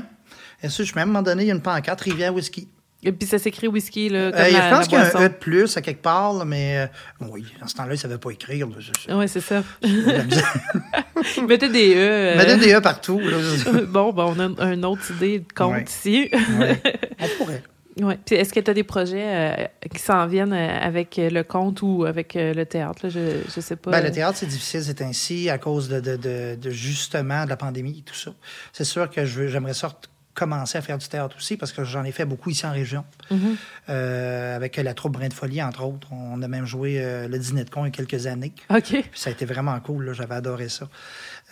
Elle 0.62 0.68
est 0.68 0.70
sur 0.70 0.82
le 0.84 0.86
chemin. 0.88 1.00
À 1.00 1.04
un 1.04 1.06
moment 1.06 1.22
donné, 1.22 1.42
il 1.42 1.46
y 1.48 1.50
a 1.50 1.54
une 1.54 1.62
pancarte 1.62 2.00
Rivière 2.02 2.32
Whisky. 2.32 2.68
Et 3.06 3.12
puis 3.12 3.26
ça 3.28 3.38
s'écrit 3.38 3.68
whisky, 3.68 4.08
là, 4.08 4.32
comme 4.32 4.40
Euh, 4.40 4.50
la, 4.50 4.68
je 4.70 4.74
pense 4.74 4.88
qu'il 4.88 4.98
y 4.98 5.00
a 5.00 5.04
boisson. 5.04 5.18
un 5.18 5.26
E 5.26 5.28
de 5.28 5.34
plus 5.34 5.76
à 5.76 5.82
quelque 5.82 6.00
part, 6.02 6.32
là, 6.32 6.44
mais 6.44 6.78
euh, 6.78 7.26
oui, 7.30 7.44
à 7.62 7.68
ce 7.68 7.74
temps-là, 7.74 7.90
il 7.90 7.92
ne 7.92 7.96
savait 7.98 8.18
pas 8.18 8.30
écrire. 8.30 8.66
Oui, 9.10 9.28
c'est 9.28 9.40
ça. 9.40 9.62
misère. 9.82 10.54
Mettez 11.48 11.68
des 11.68 11.94
E. 11.94 11.98
euh, 11.98 12.36
Mettez 12.36 12.56
des 12.56 12.74
E 12.74 12.80
partout. 12.80 13.20
Là. 13.20 13.36
bon, 13.88 14.12
ben, 14.12 14.24
on 14.36 14.58
a 14.58 14.72
une 14.72 14.84
autre 14.84 15.10
idée 15.12 15.40
de 15.40 15.52
compte 15.54 15.72
Ouais. 15.74 15.84
ici. 15.86 16.30
Ouais. 16.58 16.80
On 17.20 17.28
pourrait. 17.38 17.62
Ouais. 18.00 18.18
Puis 18.26 18.34
est-ce 18.34 18.52
que 18.52 18.58
tu 18.58 18.70
as 18.70 18.74
des 18.74 18.82
projets 18.82 19.22
euh, 19.24 19.54
qui 19.94 20.00
s'en 20.02 20.26
viennent 20.26 20.52
euh, 20.52 20.78
avec 20.80 21.16
euh, 21.18 21.30
le 21.30 21.44
conte 21.44 21.80
ou 21.82 22.04
avec 22.04 22.34
euh, 22.34 22.52
le 22.52 22.66
théâtre? 22.66 22.98
là? 23.04 23.08
Je, 23.08 23.20
je 23.54 23.60
sais 23.60 23.76
pas. 23.76 23.92
Ben, 23.92 24.02
le 24.02 24.10
théâtre, 24.10 24.36
c'est 24.36 24.46
difficile, 24.48 24.82
c'est 24.82 25.00
ainsi, 25.00 25.48
à 25.48 25.58
cause 25.58 25.88
de, 25.88 26.00
de, 26.00 26.16
de, 26.16 26.56
de 26.60 26.70
justement 26.70 27.44
de 27.44 27.50
la 27.50 27.56
pandémie 27.56 27.98
et 28.00 28.02
tout 28.02 28.16
ça. 28.16 28.32
C'est 28.72 28.82
sûr 28.84 29.08
que 29.08 29.24
j'aimerais 29.24 29.74
ça 29.74 29.90
commencer 30.34 30.78
à 30.78 30.82
faire 30.82 30.98
du 30.98 31.08
théâtre 31.08 31.36
aussi, 31.36 31.56
parce 31.56 31.72
que 31.72 31.84
j'en 31.84 32.04
ai 32.04 32.12
fait 32.12 32.24
beaucoup 32.24 32.50
ici 32.50 32.66
en 32.66 32.72
région. 32.72 33.04
Mhm. 33.30 33.56
Euh, 33.88 34.56
avec 34.56 34.76
la 34.76 34.94
troupe 34.94 35.12
Brin 35.12 35.28
de 35.28 35.34
Folie, 35.34 35.62
entre 35.62 35.84
autres. 35.84 36.08
On 36.12 36.42
a 36.42 36.48
même 36.48 36.66
joué 36.66 36.96
euh, 36.98 37.28
le 37.28 37.38
Dîner 37.38 37.64
de 37.64 37.70
con 37.70 37.84
il 37.84 37.88
y 37.88 37.88
a 37.88 37.90
quelques 37.90 38.26
années. 38.26 38.52
OK. 38.70 38.82
Puis 38.82 39.10
ça 39.14 39.30
a 39.30 39.32
été 39.32 39.44
vraiment 39.44 39.78
cool, 39.80 40.12
j'avais 40.12 40.34
adoré 40.34 40.68
ça. 40.68 40.88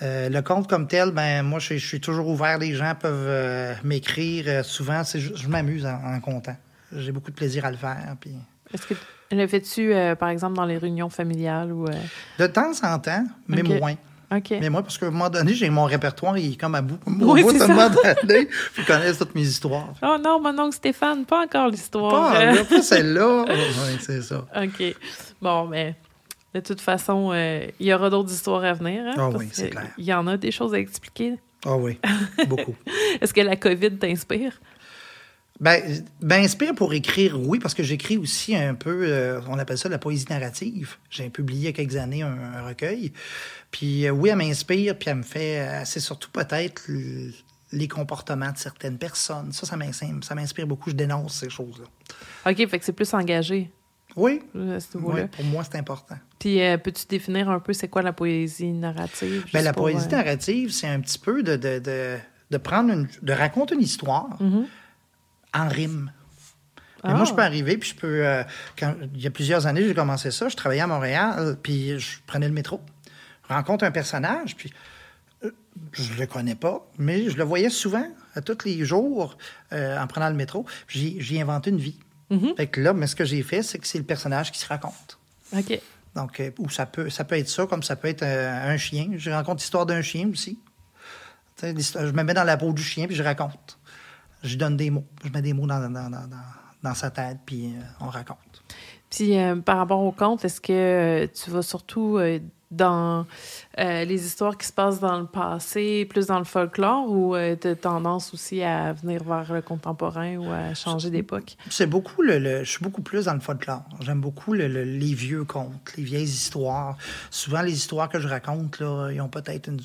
Euh, 0.02 0.28
le 0.28 0.42
conte 0.42 0.68
comme 0.68 0.88
tel, 0.88 1.12
ben 1.12 1.42
moi, 1.42 1.60
je, 1.60 1.74
je 1.74 1.86
suis 1.86 2.00
toujours 2.00 2.26
ouvert. 2.28 2.58
Les 2.58 2.74
gens 2.74 2.94
peuvent 2.98 3.76
m'écrire. 3.84 4.64
Souvent, 4.64 5.02
je 5.04 5.48
m'amuse 5.48 5.86
en, 5.86 6.00
en 6.04 6.20
comptant. 6.20 6.56
J'ai 6.94 7.12
beaucoup 7.12 7.30
de 7.30 7.36
plaisir 7.36 7.64
à 7.64 7.70
le 7.70 7.76
faire. 7.76 8.16
Puis... 8.20 8.32
Est-ce 8.74 8.86
que 8.86 8.94
le 9.30 9.46
fais-tu, 9.46 9.92
par 10.18 10.28
exemple, 10.28 10.56
dans 10.56 10.66
les 10.66 10.76
réunions 10.76 11.08
familiales 11.08 11.72
ou. 11.72 11.86
De 12.38 12.46
temps 12.46 12.72
en 12.82 12.98
temps, 12.98 13.24
mais 13.46 13.62
moins. 13.62 13.94
Mais 14.50 14.70
moi, 14.70 14.82
parce 14.82 14.98
qu'à 14.98 15.06
un 15.06 15.10
moment 15.10 15.28
donné, 15.30 15.54
j'ai 15.54 15.68
mon 15.70 15.84
répertoire, 15.84 16.38
il 16.38 16.52
est 16.52 16.56
comme 16.56 16.74
à 16.74 16.82
bout. 16.82 16.98
Oui, 17.06 17.42
bout 17.42 17.50
c'est 17.50 17.58
ça. 17.58 17.68
moment 17.68 17.88
donné, 17.90 18.48
faut 18.50 18.82
connaître 18.84 19.18
toutes 19.18 19.34
mes 19.34 19.42
histoires. 19.42 19.92
Oh 20.02 20.16
non, 20.22 20.40
mon 20.40 20.58
oncle 20.58 20.76
Stéphane, 20.76 21.24
pas 21.24 21.44
encore 21.44 21.68
l'histoire. 21.68 22.32
Pas, 22.32 22.44
là, 22.52 22.64
pas 22.68 22.82
celle-là. 22.82 23.44
Oui, 23.48 23.98
c'est 24.00 24.22
ça. 24.22 24.44
OK. 24.56 24.94
Bon, 25.40 25.66
mais 25.66 25.94
de 26.54 26.60
toute 26.60 26.80
façon, 26.80 27.30
euh, 27.32 27.66
il 27.80 27.86
y 27.86 27.94
aura 27.94 28.10
d'autres 28.10 28.32
histoires 28.32 28.64
à 28.64 28.72
venir. 28.72 29.04
hein, 29.06 29.14
Ah 29.16 29.28
parce 29.30 29.36
oui, 29.36 29.48
c'est 29.52 29.70
clair. 29.70 29.88
Il 29.98 30.04
y 30.04 30.12
en 30.14 30.26
a 30.26 30.36
des 30.36 30.50
choses 30.50 30.74
à 30.74 30.78
expliquer. 30.78 31.34
Ah 31.64 31.76
oui, 31.76 31.98
beaucoup. 32.48 32.74
Est-ce 33.20 33.32
que 33.32 33.40
la 33.40 33.56
COVID 33.56 33.92
t'inspire? 33.98 34.60
Ben, 35.62 36.04
ben, 36.20 36.42
inspire 36.42 36.74
pour 36.74 36.92
écrire, 36.92 37.38
oui, 37.40 37.60
parce 37.60 37.72
que 37.72 37.84
j'écris 37.84 38.16
aussi 38.18 38.56
un 38.56 38.74
peu, 38.74 39.04
euh, 39.06 39.40
on 39.48 39.58
appelle 39.60 39.78
ça 39.78 39.88
la 39.88 39.98
poésie 39.98 40.26
narrative. 40.28 40.96
J'ai 41.08 41.30
publié 41.30 41.60
il 41.60 41.64
y 41.66 41.68
a 41.68 41.72
quelques 41.72 41.96
années 41.96 42.22
un, 42.22 42.36
un 42.56 42.66
recueil. 42.66 43.12
Puis 43.70 44.06
euh, 44.06 44.10
oui, 44.10 44.30
elle 44.30 44.36
m'inspire, 44.38 44.98
puis 44.98 45.08
elle 45.08 45.18
me 45.18 45.22
fait, 45.22 45.60
euh, 45.60 45.82
c'est 45.84 46.00
surtout 46.00 46.30
peut-être 46.30 46.82
les 47.70 47.88
comportements 47.88 48.50
de 48.50 48.58
certaines 48.58 48.98
personnes. 48.98 49.52
Ça, 49.52 49.64
ça 49.64 49.76
m'inspire, 49.76 50.16
ça 50.22 50.34
m'inspire 50.34 50.66
beaucoup. 50.66 50.90
Je 50.90 50.96
dénonce 50.96 51.34
ces 51.34 51.48
choses-là. 51.48 51.84
OK, 52.50 52.68
fait 52.68 52.78
que 52.80 52.84
c'est 52.84 52.92
plus 52.92 53.14
engagé 53.14 53.70
Oui, 54.16 54.42
pour 54.52 55.44
moi, 55.44 55.62
c'est 55.64 55.78
important. 55.78 56.16
Puis 56.40 56.60
euh, 56.60 56.76
peux-tu 56.76 57.06
définir 57.08 57.48
un 57.48 57.60
peu 57.60 57.72
c'est 57.72 57.86
quoi 57.88 58.02
la 58.02 58.12
poésie 58.12 58.72
narrative? 58.72 59.44
Ben, 59.52 59.60
juste 59.60 59.64
la 59.64 59.72
pour, 59.72 59.84
poésie 59.84 60.06
euh, 60.06 60.16
narrative, 60.16 60.72
c'est 60.72 60.88
un 60.88 60.98
petit 61.00 61.20
peu 61.20 61.44
de, 61.44 61.54
de, 61.54 61.78
de, 61.78 62.16
de 62.50 62.56
prendre 62.58 62.92
une, 62.92 63.06
de 63.22 63.32
raconter 63.32 63.76
une 63.76 63.82
histoire 63.82 64.36
Mhm. 64.40 64.66
En 65.54 65.68
rime. 65.68 66.12
Mais 67.04 67.10
Ah. 67.10 67.14
moi, 67.14 67.24
je 67.24 67.32
peux 67.34 67.42
arriver, 67.42 67.76
puis 67.78 67.90
je 67.90 67.94
peux. 67.96 68.24
euh, 68.26 68.44
quand, 68.78 68.94
il 69.14 69.20
y 69.20 69.26
a 69.26 69.30
plusieurs 69.30 69.66
années, 69.66 69.84
j'ai 69.86 69.94
commencé 69.94 70.30
ça. 70.30 70.48
Je 70.48 70.54
travaillais 70.56 70.82
à 70.82 70.86
Montréal, 70.86 71.56
puis 71.62 71.98
je 71.98 72.18
prenais 72.26 72.46
le 72.46 72.54
métro. 72.54 72.80
Je 73.48 73.54
rencontre 73.54 73.84
un 73.84 73.90
personnage, 73.90 74.54
puis 74.56 74.72
euh, 75.44 75.50
je 75.92 76.14
le 76.14 76.26
connais 76.26 76.54
pas, 76.54 76.86
mais 76.98 77.28
je 77.28 77.36
le 77.36 77.42
voyais 77.44 77.70
souvent, 77.70 78.06
à 78.36 78.40
tous 78.40 78.64
les 78.64 78.84
jours, 78.84 79.36
euh, 79.72 79.98
en 79.98 80.06
prenant 80.06 80.28
le 80.28 80.36
métro. 80.36 80.64
J'ai 80.86 81.40
inventé 81.40 81.70
une 81.70 81.78
vie. 81.78 81.98
Mhm. 82.30 82.54
Fait 82.56 82.68
que 82.68 82.80
là, 82.80 82.92
mais 82.92 83.08
ce 83.08 83.16
que 83.16 83.24
j'ai 83.24 83.42
fait, 83.42 83.62
c'est 83.62 83.78
que 83.78 83.86
c'est 83.86 83.98
le 83.98 84.04
personnage 84.04 84.52
qui 84.52 84.58
se 84.60 84.66
raconte. 84.66 85.18
OK. 85.56 85.80
Donc, 86.14 86.38
euh, 86.40 86.50
ou 86.58 86.70
ça 86.70 86.86
peut, 86.86 87.10
ça 87.10 87.24
peut 87.24 87.36
être 87.36 87.48
ça, 87.48 87.66
comme 87.66 87.82
ça 87.82 87.96
peut 87.96 88.08
être 88.08 88.22
un 88.22 88.76
chien. 88.76 89.08
Je 89.16 89.30
raconte 89.30 89.58
l'histoire 89.58 89.86
d'un 89.86 90.02
chien 90.02 90.28
aussi. 90.30 90.56
Je 91.60 92.12
me 92.12 92.22
mets 92.22 92.34
dans 92.34 92.44
la 92.44 92.56
peau 92.56 92.72
du 92.72 92.82
chien, 92.82 93.06
puis 93.06 93.16
je 93.16 93.22
raconte. 93.22 93.78
Je 94.42 94.56
donne 94.56 94.76
des 94.76 94.90
mots. 94.90 95.04
Je 95.24 95.30
mets 95.30 95.42
des 95.42 95.52
mots 95.52 95.66
dans, 95.66 95.80
dans, 95.80 96.10
dans, 96.10 96.28
dans, 96.82 96.94
sa 96.94 97.10
tête, 97.10 97.38
puis 97.46 97.66
euh, 97.66 97.80
on 98.00 98.06
raconte. 98.08 98.62
Puis 99.10 99.38
euh, 99.38 99.56
par 99.56 99.76
rapport 99.78 100.00
au 100.00 100.12
conte, 100.12 100.44
est-ce 100.44 100.60
que 100.60 100.72
euh, 100.72 101.26
tu 101.32 101.50
vas 101.50 101.62
surtout 101.62 102.16
euh, 102.18 102.38
dans 102.70 103.26
les 103.78 104.24
histoires 104.26 104.56
qui 104.56 104.66
se 104.66 104.72
passent 104.72 104.98
dans 104.98 105.18
le 105.20 105.26
passé, 105.26 106.06
plus 106.06 106.28
dans 106.28 106.38
le 106.38 106.46
folklore, 106.46 107.10
ou 107.10 107.36
tu 107.60 107.68
as 107.68 107.76
tendance 107.76 108.32
aussi 108.32 108.62
à 108.62 108.94
venir 108.94 109.22
vers 109.24 109.52
le 109.52 109.60
contemporain 109.60 110.36
ou 110.38 110.50
à 110.50 110.72
changer 110.72 111.10
d'époque? 111.10 111.58
C'est 111.68 111.86
beaucoup 111.86 112.22
le, 112.22 112.38
le- 112.38 112.64
Je 112.64 112.70
suis 112.70 112.82
beaucoup 112.82 113.02
plus 113.02 113.26
dans 113.26 113.34
le 113.34 113.40
folklore. 113.40 113.82
J'aime 114.00 114.22
beaucoup 114.22 114.54
le- 114.54 114.68
le- 114.68 114.84
les 114.84 115.12
vieux 115.12 115.44
contes, 115.44 115.92
les 115.98 116.02
vieilles 116.02 116.24
histoires. 116.24 116.96
Souvent, 117.30 117.60
les 117.60 117.72
histoires 117.74 118.08
que 118.08 118.18
je 118.18 118.26
raconte, 118.28 118.80
là, 118.80 119.10
ils 119.12 119.20
ont 119.20 119.28
peut-être 119.28 119.68
une. 119.68 119.78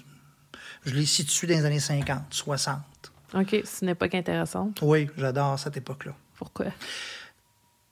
Je 0.85 0.93
les 0.95 1.05
situe 1.05 1.45
dans 1.45 1.55
les 1.55 1.65
années 1.65 1.81
50, 1.81 2.21
60. 2.29 2.77
OK, 3.33 3.61
c'est 3.63 3.81
une 3.85 3.89
époque 3.89 4.15
intéressante. 4.15 4.79
Oui, 4.81 5.09
j'adore 5.17 5.57
cette 5.59 5.77
époque-là. 5.77 6.13
Pourquoi? 6.37 6.67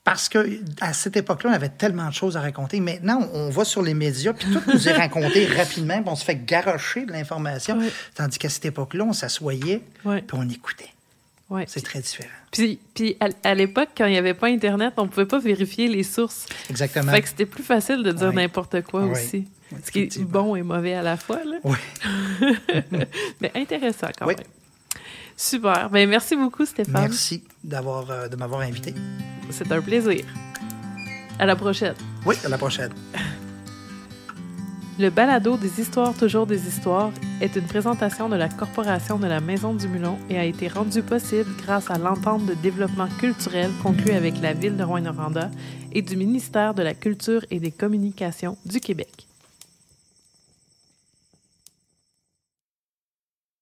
Parce 0.04 0.28
que 0.28 0.60
à 0.80 0.92
cette 0.92 1.16
époque-là, 1.16 1.50
on 1.50 1.52
avait 1.52 1.68
tellement 1.68 2.08
de 2.08 2.14
choses 2.14 2.36
à 2.36 2.40
raconter. 2.40 2.78
Maintenant, 2.80 3.28
on 3.32 3.50
va 3.50 3.64
sur 3.64 3.82
les 3.82 3.92
médias, 3.94 4.32
puis 4.32 4.46
tout 4.52 4.62
nous 4.72 4.88
est 4.88 4.92
raconté 4.96 5.46
rapidement, 5.46 6.00
puis 6.00 6.08
on 6.10 6.14
se 6.16 6.24
fait 6.24 6.36
garrocher 6.44 7.04
de 7.06 7.12
l'information. 7.12 7.78
Tandis 8.14 8.38
qu'à 8.38 8.48
cette 8.48 8.64
époque-là, 8.66 9.04
on 9.04 9.12
s'assoyait, 9.12 9.82
puis 10.04 10.22
on 10.32 10.48
écoutait. 10.48 10.90
Ouais. 11.50 11.64
C'est 11.68 11.82
très 11.82 12.00
différent. 12.00 12.28
Puis, 12.52 12.78
puis 12.94 13.16
à, 13.20 13.28
à 13.44 13.54
l'époque, 13.54 13.90
quand 13.96 14.06
il 14.06 14.12
n'y 14.12 14.18
avait 14.18 14.34
pas 14.34 14.46
Internet, 14.48 14.94
on 14.96 15.04
ne 15.04 15.08
pouvait 15.08 15.26
pas 15.26 15.38
vérifier 15.38 15.86
les 15.88 16.02
sources. 16.02 16.46
Exactement. 16.70 17.12
Fait 17.12 17.22
que 17.22 17.28
c'était 17.28 17.46
plus 17.46 17.62
facile 17.62 18.02
de 18.02 18.10
dire 18.12 18.28
Ouais. 18.28 18.34
n'importe 18.34 18.82
quoi 18.82 19.04
Ouais. 19.04 19.12
aussi. 19.12 19.46
Ce 19.84 19.90
qui 19.90 20.00
est 20.02 20.18
bon 20.24 20.54
et 20.56 20.62
mauvais 20.62 20.94
à 20.94 21.02
la 21.02 21.16
fois. 21.16 21.40
Là. 21.44 21.58
Oui. 21.64 21.76
Mais 23.40 23.50
intéressant 23.54 24.08
quand 24.18 24.26
même. 24.26 24.36
Super. 25.36 25.90
Ben, 25.90 26.08
merci 26.08 26.34
beaucoup, 26.36 26.64
Stéphane. 26.64 27.02
Merci 27.02 27.44
d'avoir, 27.62 28.10
euh, 28.10 28.28
de 28.28 28.36
m'avoir 28.36 28.62
invité. 28.62 28.94
C'est 29.50 29.70
un 29.70 29.80
plaisir. 29.80 30.24
À 31.38 31.46
la 31.46 31.54
prochaine. 31.54 31.94
Oui, 32.24 32.34
à 32.44 32.48
la 32.48 32.56
prochaine. 32.56 32.92
Le 34.98 35.10
balado 35.10 35.58
des 35.58 35.78
histoires 35.78 36.14
toujours 36.14 36.46
des 36.46 36.66
histoires 36.66 37.12
est 37.42 37.54
une 37.54 37.66
présentation 37.66 38.30
de 38.30 38.36
la 38.36 38.48
Corporation 38.48 39.18
de 39.18 39.26
la 39.26 39.40
Maison 39.40 39.74
du 39.74 39.88
Mulon 39.88 40.16
et 40.30 40.38
a 40.38 40.44
été 40.44 40.68
rendu 40.68 41.02
possible 41.02 41.50
grâce 41.62 41.90
à 41.90 41.98
l'entente 41.98 42.46
de 42.46 42.54
développement 42.54 43.08
culturel 43.18 43.70
conclue 43.82 44.12
avec 44.12 44.40
la 44.40 44.54
ville 44.54 44.74
de 44.74 44.82
Rouyn-Noranda 44.82 45.50
et 45.92 46.00
du 46.00 46.16
ministère 46.16 46.72
de 46.72 46.82
la 46.82 46.94
Culture 46.94 47.44
et 47.50 47.60
des 47.60 47.72
Communications 47.72 48.56
du 48.64 48.80
Québec. 48.80 49.25